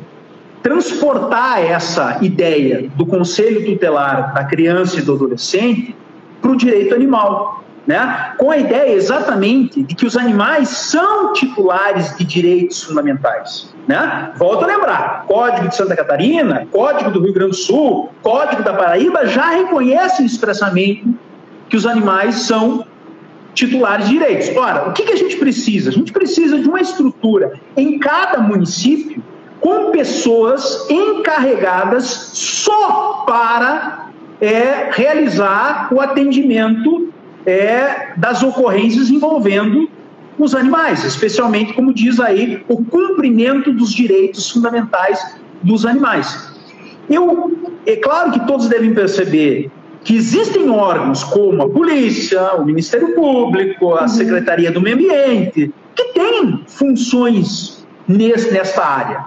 [0.61, 5.95] transportar essa ideia do conselho tutelar da criança e do adolescente
[6.41, 8.33] para o direito animal, né?
[8.37, 13.73] com a ideia exatamente de que os animais são titulares de direitos fundamentais.
[13.87, 14.31] Né?
[14.37, 18.73] Volto a lembrar: Código de Santa Catarina, Código do Rio Grande do Sul, Código da
[18.73, 21.05] Paraíba já reconhecem expressamente
[21.69, 22.85] que os animais são
[23.53, 24.55] titulares de direitos.
[24.55, 25.89] Ora, o que, que a gente precisa?
[25.89, 29.23] A gente precisa de uma estrutura em cada município
[29.61, 34.09] com pessoas encarregadas só para
[34.41, 37.13] é, realizar o atendimento
[37.45, 39.89] é, das ocorrências envolvendo
[40.37, 46.51] os animais, especialmente, como diz aí, o cumprimento dos direitos fundamentais dos animais.
[47.09, 49.69] Eu, é claro que todos devem perceber
[50.03, 54.07] que existem órgãos como a polícia, o Ministério Público, a uhum.
[54.07, 59.25] Secretaria do Meio Ambiente, que têm funções nesse, nesta área.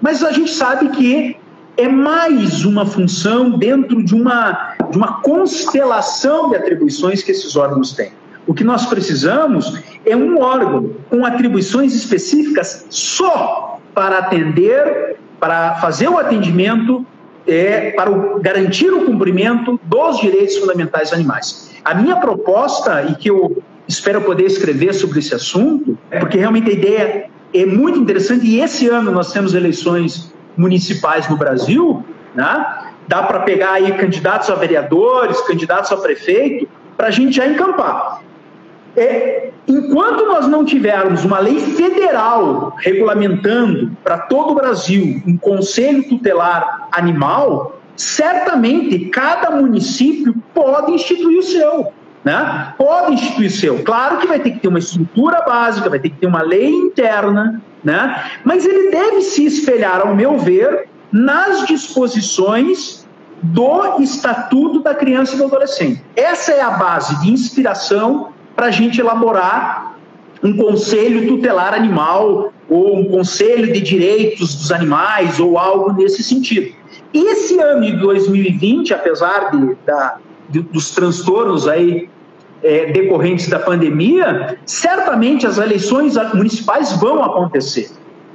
[0.00, 1.36] Mas a gente sabe que
[1.76, 7.92] é mais uma função dentro de uma, de uma constelação de atribuições que esses órgãos
[7.92, 8.12] têm.
[8.46, 16.08] O que nós precisamos é um órgão com atribuições específicas só para atender, para fazer
[16.08, 17.06] o atendimento,
[17.46, 21.70] é, para o, garantir o cumprimento dos direitos fundamentais animais.
[21.84, 26.72] A minha proposta, e que eu espero poder escrever sobre esse assunto, porque realmente a
[26.72, 32.90] ideia é muito interessante, e esse ano nós temos eleições municipais no Brasil, né?
[33.08, 38.22] dá para pegar aí candidatos a vereadores, candidatos a prefeito, para a gente já encampar.
[38.96, 46.08] É, enquanto nós não tivermos uma lei federal regulamentando para todo o Brasil um conselho
[46.08, 51.92] tutelar animal, certamente cada município pode instituir o seu.
[52.24, 52.74] Né?
[52.76, 53.82] Pode instituir seu.
[53.82, 56.68] Claro que vai ter que ter uma estrutura básica, vai ter que ter uma lei
[56.68, 58.24] interna, né?
[58.44, 63.06] mas ele deve se espelhar, ao meu ver, nas disposições
[63.42, 66.04] do Estatuto da Criança e do Adolescente.
[66.14, 69.96] Essa é a base de inspiração para a gente elaborar
[70.42, 76.74] um conselho tutelar animal ou um conselho de direitos dos animais ou algo nesse sentido.
[77.12, 80.18] Esse ano de 2020, apesar de, da,
[80.50, 82.08] dos transtornos aí
[82.62, 87.90] é, decorrentes da pandemia, certamente as eleições municipais vão acontecer.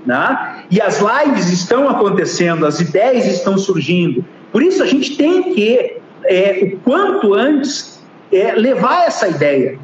[0.05, 0.63] Né?
[0.69, 4.23] E as lives estão acontecendo, as ideias estão surgindo.
[4.51, 9.79] Por isso a gente tem que, é, o quanto antes, é, levar essa ideia,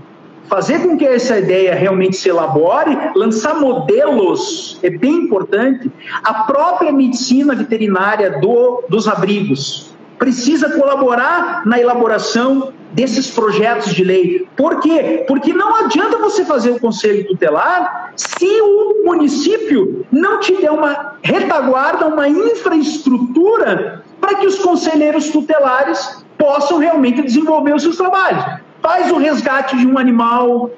[0.47, 5.89] fazer com que essa ideia realmente se elabore, lançar modelos, é bem importante.
[6.23, 9.90] A própria medicina veterinária do, dos abrigos
[10.21, 14.47] precisa colaborar na elaboração desses projetos de lei.
[14.55, 15.25] Por quê?
[15.27, 21.15] Porque não adianta você fazer o conselho tutelar se o município não te der uma
[21.23, 28.45] retaguarda, uma infraestrutura para que os conselheiros tutelares possam realmente desenvolver os seus trabalhos.
[28.79, 30.69] Faz o resgate de um animal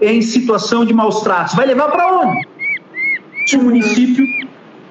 [0.00, 1.54] em situação de maus tratos.
[1.54, 2.48] Vai levar para onde?
[3.46, 4.24] Se o município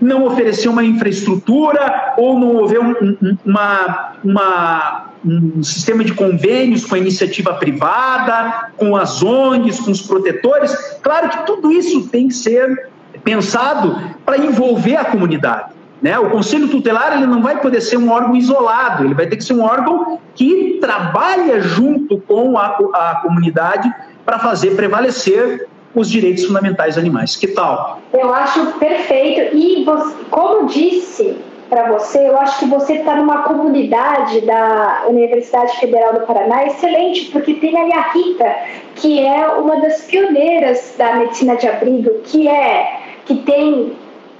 [0.02, 6.96] não oferecer uma infraestrutura ou não houver um, uma, uma, um sistema de convênios com
[6.96, 10.76] a iniciativa privada, com as ONGs, com os protetores.
[11.02, 12.89] Claro que tudo isso tem que ser
[13.24, 15.76] pensado para envolver a comunidade.
[16.02, 16.20] Né?
[16.20, 19.43] O Conselho Tutelar ele não vai poder ser um órgão isolado, ele vai ter que
[19.43, 23.91] ser um órgão que trabalha junto com a, a comunidade
[24.26, 27.36] para fazer prevalecer os direitos fundamentais animais.
[27.36, 28.00] Que tal?
[28.14, 29.56] Eu acho perfeito.
[29.56, 31.38] E você, como disse
[31.70, 37.32] para você, eu acho que você está numa comunidade da Universidade Federal do Paraná excelente,
[37.32, 38.56] porque tem ali a Rita,
[38.96, 43.93] que é uma das pioneiras da medicina de abrigo, que é que tem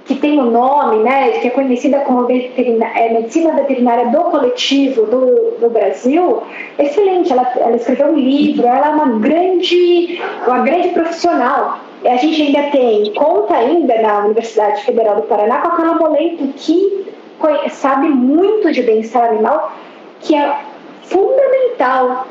[0.06, 5.06] que tem o um nome, né, que é conhecida como é, medicina veterinária do coletivo
[5.08, 6.44] do, do Brasil,
[6.78, 7.32] excelente.
[7.32, 11.80] Ela, ela escreveu um livro, ela é uma grande, uma grande profissional.
[12.06, 16.18] A gente ainda tem, conta ainda na Universidade Federal do Paraná com a Carla
[16.56, 17.06] que
[17.72, 19.74] sabe muito de bem-estar animal,
[20.22, 20.56] que é
[21.04, 22.28] fundamental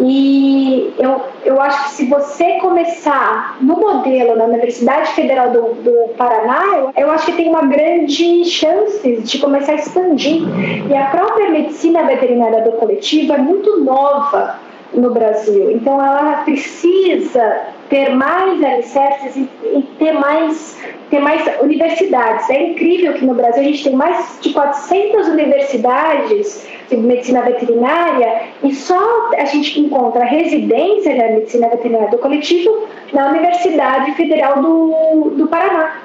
[0.00, 6.14] e eu, eu acho que se você começar no modelo na Universidade Federal do, do
[6.16, 10.42] Paraná, eu, acho que tem uma grande chance de começar a expandir.
[10.88, 15.70] E a própria medicina veterinária do coletivo é muito nova no Brasil.
[15.70, 20.78] Então ela precisa ter mais alicerces e, e, ter, mais,
[21.10, 22.48] ter mais universidades.
[22.50, 28.42] É incrível que no Brasil a gente tem mais de 400 universidades de medicina veterinária
[28.62, 35.32] e só a gente encontra residência da medicina veterinária do coletivo na Universidade Federal do,
[35.36, 36.02] do Paraná.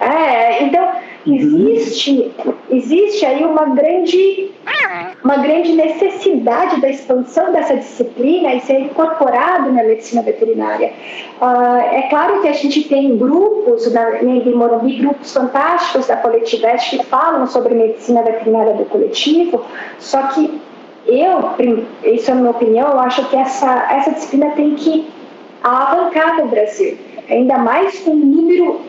[0.00, 1.07] É, então.
[1.36, 2.32] Existe,
[2.70, 4.50] existe aí uma grande,
[5.22, 10.92] uma grande necessidade da expansão dessa disciplina e ser incorporado na medicina veterinária.
[11.40, 16.98] Uh, é claro que a gente tem grupos na, em Morumbi, grupos fantásticos da Coletivete
[16.98, 19.64] que falam sobre medicina veterinária do coletivo,
[19.98, 20.60] só que
[21.06, 21.54] eu,
[22.04, 25.08] isso é a minha opinião, eu acho que essa, essa disciplina tem que
[25.62, 26.98] alavancar no Brasil,
[27.30, 28.80] ainda mais com o número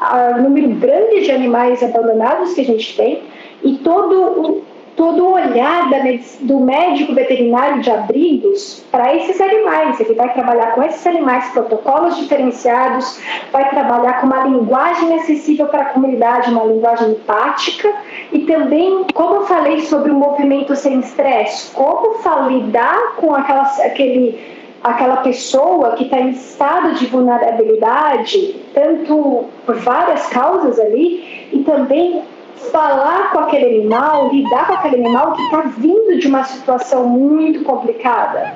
[0.00, 3.22] o número grande de animais abandonados que a gente tem
[3.62, 4.62] e todo o,
[4.94, 5.98] todo o olhar da,
[6.40, 9.98] do médico veterinário de abrigos para esses animais.
[10.00, 13.20] Ele vai trabalhar com esses animais, protocolos diferenciados,
[13.52, 17.92] vai trabalhar com uma linguagem acessível para a comunidade, uma linguagem empática
[18.32, 22.16] e também, como eu falei sobre o movimento sem estresse, como
[22.48, 24.55] lidar com aquela, aquele
[24.86, 32.22] aquela pessoa que está em estado de vulnerabilidade, tanto por várias causas ali, e também
[32.70, 37.64] falar com aquele animal, lidar com aquele animal que está vindo de uma situação muito
[37.64, 38.54] complicada.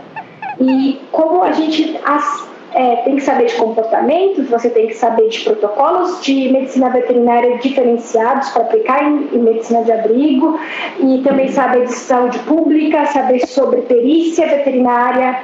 [0.61, 5.29] E como a gente as, é, tem que saber de comportamentos, você tem que saber
[5.29, 10.59] de protocolos de medicina veterinária diferenciados para aplicar em, em, medicina de abrigo,
[11.01, 15.43] e também saber de saúde pública, saber sobre perícia veterinária,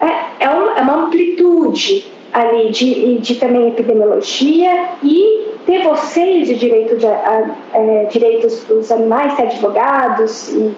[0.00, 6.54] é, é, uma, é uma amplitude ali de, de também epidemiologia e ter vocês de
[6.54, 10.74] direito de, a, é, direitos dos animais, ter advogados e,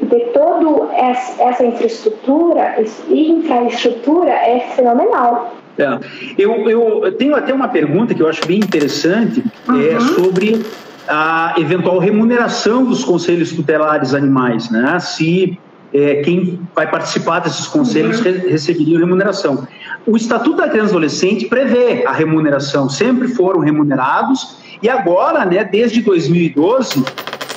[0.00, 2.76] e ter toda essa infraestrutura,
[3.08, 5.54] infraestrutura é fenomenal.
[5.78, 5.98] É.
[6.38, 9.96] Eu, eu tenho até uma pergunta que eu acho bem interessante, é uhum.
[9.96, 10.64] é sobre
[11.08, 14.98] a eventual remuneração dos conselhos tutelares animais, né?
[15.00, 15.58] Se
[15.94, 18.24] é, quem vai participar desses conselhos uhum.
[18.24, 19.66] re receberia remuneração.
[20.04, 25.62] O Estatuto da Criança e Adolescente prevê a remuneração, sempre foram remunerados, e agora, né,
[25.62, 27.04] desde 2012,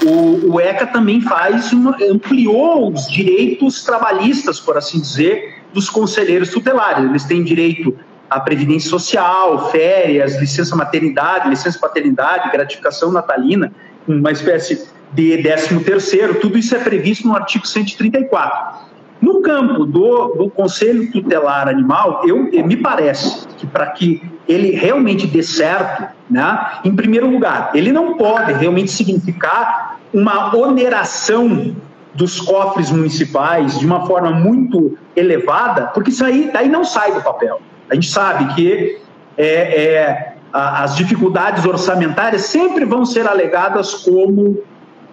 [0.05, 6.51] o, o ECA também faz uma, ampliou os direitos trabalhistas, por assim dizer, dos conselheiros
[6.51, 7.03] tutelares.
[7.09, 7.97] Eles têm direito
[8.29, 13.73] à previdência social, férias, licença maternidade, licença paternidade, gratificação natalina,
[14.07, 18.88] uma espécie de 13 terceiro, tudo isso é previsto no artigo 134.
[19.20, 25.26] No campo do, do Conselho Tutelar Animal, eu, me parece que para que ele realmente
[25.26, 31.76] dê certo, né, em primeiro lugar, ele não pode realmente significar uma oneração
[32.14, 37.22] dos cofres municipais de uma forma muito elevada, porque isso aí daí não sai do
[37.22, 37.62] papel.
[37.89, 38.99] A gente sabe que
[39.38, 44.58] é, é, as dificuldades orçamentárias sempre vão ser alegadas como,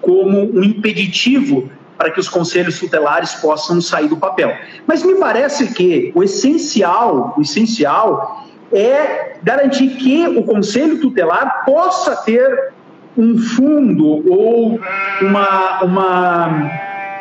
[0.01, 4.53] como um impeditivo para que os conselhos tutelares possam sair do papel.
[4.86, 12.16] Mas me parece que o essencial, o essencial é garantir que o conselho tutelar possa
[12.16, 12.72] ter
[13.16, 14.80] um fundo ou
[15.20, 16.70] uma, uma,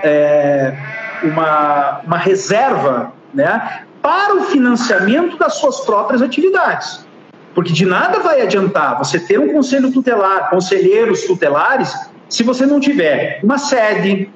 [0.04, 0.76] é,
[1.24, 7.06] uma, uma reserva né, para o financiamento das suas próprias atividades.
[7.54, 11.94] Porque de nada vai adiantar você ter um conselho tutelar, conselheiros tutelares,
[12.34, 14.28] se você não tiver uma sede,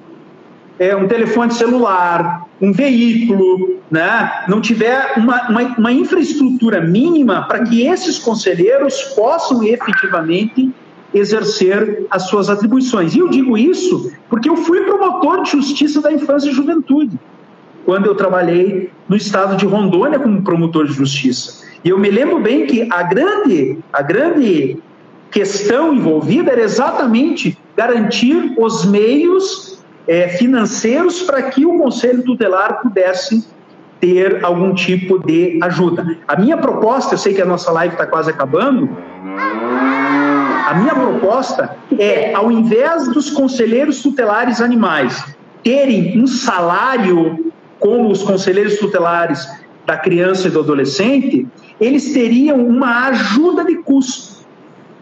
[0.77, 4.45] é, um telefone celular, um veículo, né?
[4.47, 10.71] não tiver uma, uma, uma infraestrutura mínima para que esses conselheiros possam efetivamente
[11.11, 13.15] exercer as suas atribuições.
[13.15, 17.19] E eu digo isso porque eu fui promotor de justiça da infância e juventude,
[17.83, 21.65] quando eu trabalhei no estado de Rondônia como promotor de justiça.
[21.83, 24.77] E eu me lembro bem que a grande, a grande
[25.31, 33.47] questão envolvida era exatamente garantir os meios é, financeiros para que o Conselho Tutelar pudesse
[33.99, 36.17] ter algum tipo de ajuda.
[36.27, 38.89] A minha proposta, eu sei que a nossa live está quase acabando,
[40.67, 45.23] a minha proposta é, ao invés dos conselheiros tutelares animais
[45.63, 49.47] terem um salário como os conselheiros tutelares
[49.85, 51.47] da criança e do adolescente,
[51.79, 54.36] eles teriam uma ajuda de custo,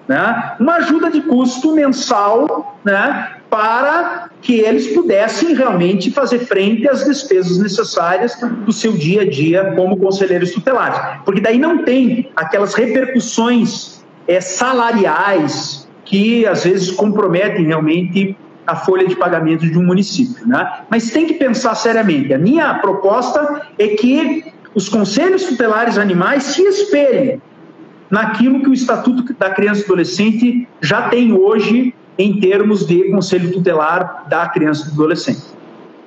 [0.08, 0.56] né?
[0.60, 3.32] uma ajuda de custo mensal né?
[3.50, 8.36] para que eles pudessem realmente fazer frente às despesas necessárias
[8.66, 11.00] do seu dia a dia como conselheiros tutelares.
[11.24, 18.38] Porque daí não tem aquelas repercussões é, salariais que às vezes comprometem realmente
[18.68, 20.48] a folha de pagamento de um município.
[20.48, 20.82] Né?
[20.90, 22.34] Mas tem que pensar seriamente.
[22.34, 24.44] A minha proposta é que
[24.74, 27.42] os conselhos tutelares animais se espelhem
[28.10, 33.52] naquilo que o Estatuto da Criança e Adolescente já tem hoje em termos de conselho
[33.52, 35.42] tutelar da criança e do adolescente.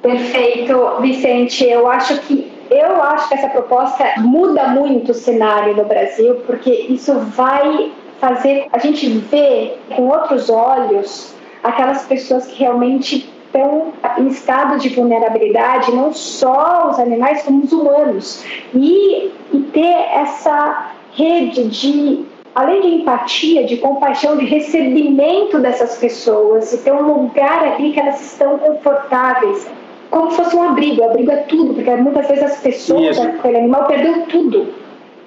[0.02, 1.64] Perfeito, Vicente.
[1.64, 6.70] Eu acho que eu acho que essa proposta muda muito o cenário no Brasil, porque
[6.70, 14.28] isso vai fazer a gente ver com outros olhos aquelas pessoas que realmente estão em
[14.28, 18.44] estado de vulnerabilidade, não só os animais, como os humanos.
[18.74, 20.87] E, e ter essa
[21.18, 27.62] rede de além de empatia, de compaixão, de recebimento dessas pessoas, e ter um lugar
[27.62, 29.70] ali que elas estão confortáveis,
[30.10, 31.04] como se fosse um abrigo.
[31.04, 34.68] abrigo é tudo, porque muitas vezes as pessoas, aquele animal perdeu tudo.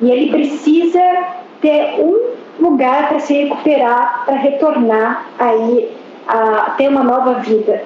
[0.01, 1.01] E ele precisa
[1.61, 5.89] ter um lugar para se recuperar, para retornar aí
[6.27, 7.83] a ter uma nova vida.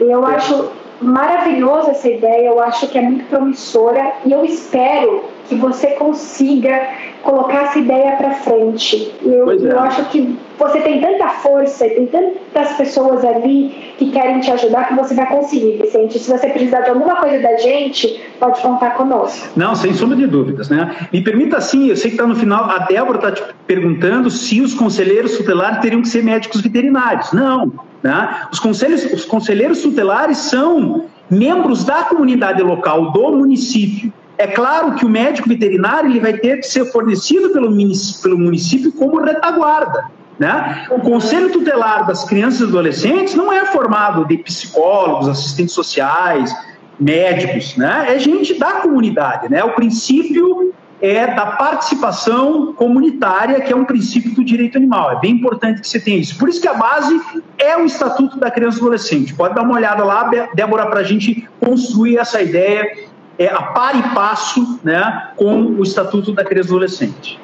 [0.00, 5.54] Eu acho maravilhosa essa ideia, eu acho que é muito promissora e eu espero que
[5.54, 6.88] você consiga
[7.22, 9.14] colocar essa ideia para frente.
[9.22, 9.54] Eu, é.
[9.54, 14.50] eu acho que você tem tanta força e tem tantas pessoas ali que querem te
[14.50, 16.18] ajudar que você vai conseguir, Vicente.
[16.18, 19.48] Se você precisar de alguma coisa da gente, pode contar conosco.
[19.56, 21.08] Não, sem sombra de dúvidas, né?
[21.12, 24.60] Me permita assim, eu sei que está no final, a Débora está te perguntando se
[24.60, 27.32] os conselheiros tutelares teriam que ser médicos veterinários.
[27.32, 27.72] Não,
[28.02, 28.42] né?
[28.52, 34.12] Os, conselhos, os conselheiros tutelares são membros da comunidade local, do município.
[34.38, 38.38] É claro que o médico veterinário ele vai ter que ser fornecido pelo município, pelo
[38.38, 40.04] município como retaguarda.
[40.38, 40.86] Né?
[40.90, 46.54] O Conselho Tutelar das Crianças e Adolescentes não é formado de psicólogos, assistentes sociais,
[47.00, 48.06] médicos, né?
[48.08, 49.48] é gente da comunidade.
[49.50, 49.64] Né?
[49.64, 55.12] O princípio é da participação comunitária, que é um princípio do direito animal.
[55.12, 56.38] É bem importante que você tenha isso.
[56.38, 57.20] Por isso que a base
[57.56, 59.34] é o Estatuto da Criança e do Adolescente.
[59.34, 63.07] Pode dar uma olhada lá, Débora, para a gente construir essa ideia
[63.38, 67.40] é, a par e passo né, com o Estatuto da Criança e do Adolescente.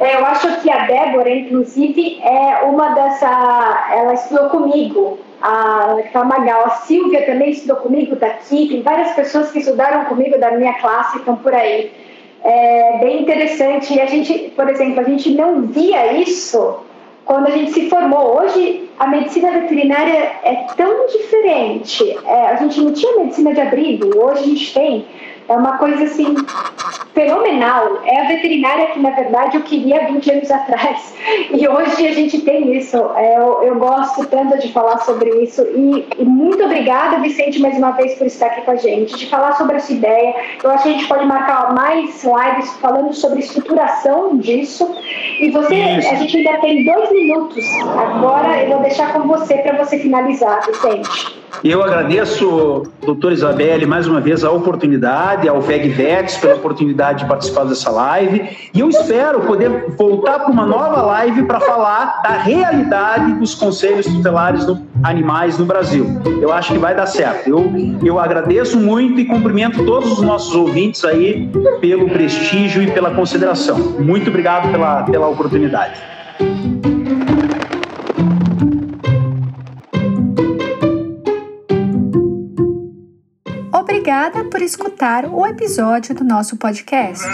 [0.00, 3.88] É, eu acho que a Débora, inclusive, é uma dessa.
[3.92, 6.66] Ela estudou comigo, a, a Magal.
[6.66, 8.68] A Silvia também estudou comigo, está aqui.
[8.68, 11.90] Tem várias pessoas que estudaram comigo da minha classe, estão por aí.
[12.44, 13.92] É bem interessante.
[13.92, 16.86] E a gente, por exemplo, a gente não via isso
[17.28, 18.40] quando a gente se formou.
[18.40, 22.18] Hoje, a medicina veterinária é tão diferente.
[22.24, 25.06] É, a gente não tinha medicina de abrigo, hoje a gente tem.
[25.46, 26.34] É uma coisa assim
[27.18, 28.00] fenomenal.
[28.04, 31.14] É a veterinária que, na verdade, eu queria 20 anos atrás.
[31.50, 32.96] E hoje a gente tem isso.
[33.16, 35.62] É, eu, eu gosto tanto de falar sobre isso.
[35.62, 39.26] E, e, muito obrigada, Vicente, mais uma vez por estar aqui com a gente, de
[39.26, 40.34] falar sobre essa ideia.
[40.62, 44.88] Eu acho que a gente pode marcar mais lives falando sobre estruturação disso.
[45.40, 47.64] E você, a gente ainda tem dois minutos.
[47.96, 51.38] Agora eu vou deixar com você para você finalizar, Vicente.
[51.64, 56.54] Eu agradeço, doutora Isabelle, mais uma vez a oportunidade, ao VEGVEX pela
[57.08, 58.56] oportunidade de participar dessa live.
[58.74, 64.06] E eu espero poder voltar para uma nova live para falar da realidade dos conselhos
[64.06, 66.20] tutelares no, animais no Brasil.
[66.40, 67.48] Eu acho que vai dar certo.
[67.48, 67.72] Eu,
[68.04, 71.50] eu agradeço muito e cumprimento todos os nossos ouvintes aí
[71.80, 73.78] pelo prestígio e pela consideração.
[73.98, 76.17] Muito obrigado pela, pela oportunidade.
[83.98, 87.26] Obrigada por escutar o episódio do nosso podcast.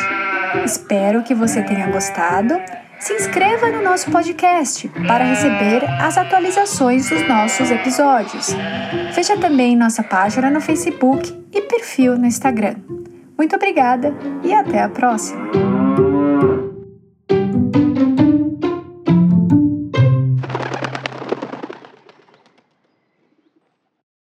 [0.65, 2.55] Espero que você tenha gostado.
[2.99, 8.57] Se inscreva no nosso podcast para receber as atualizações dos nossos episódios.
[9.15, 12.77] Veja também nossa página no Facebook e perfil no Instagram.
[13.37, 15.74] Muito obrigada e até a próxima!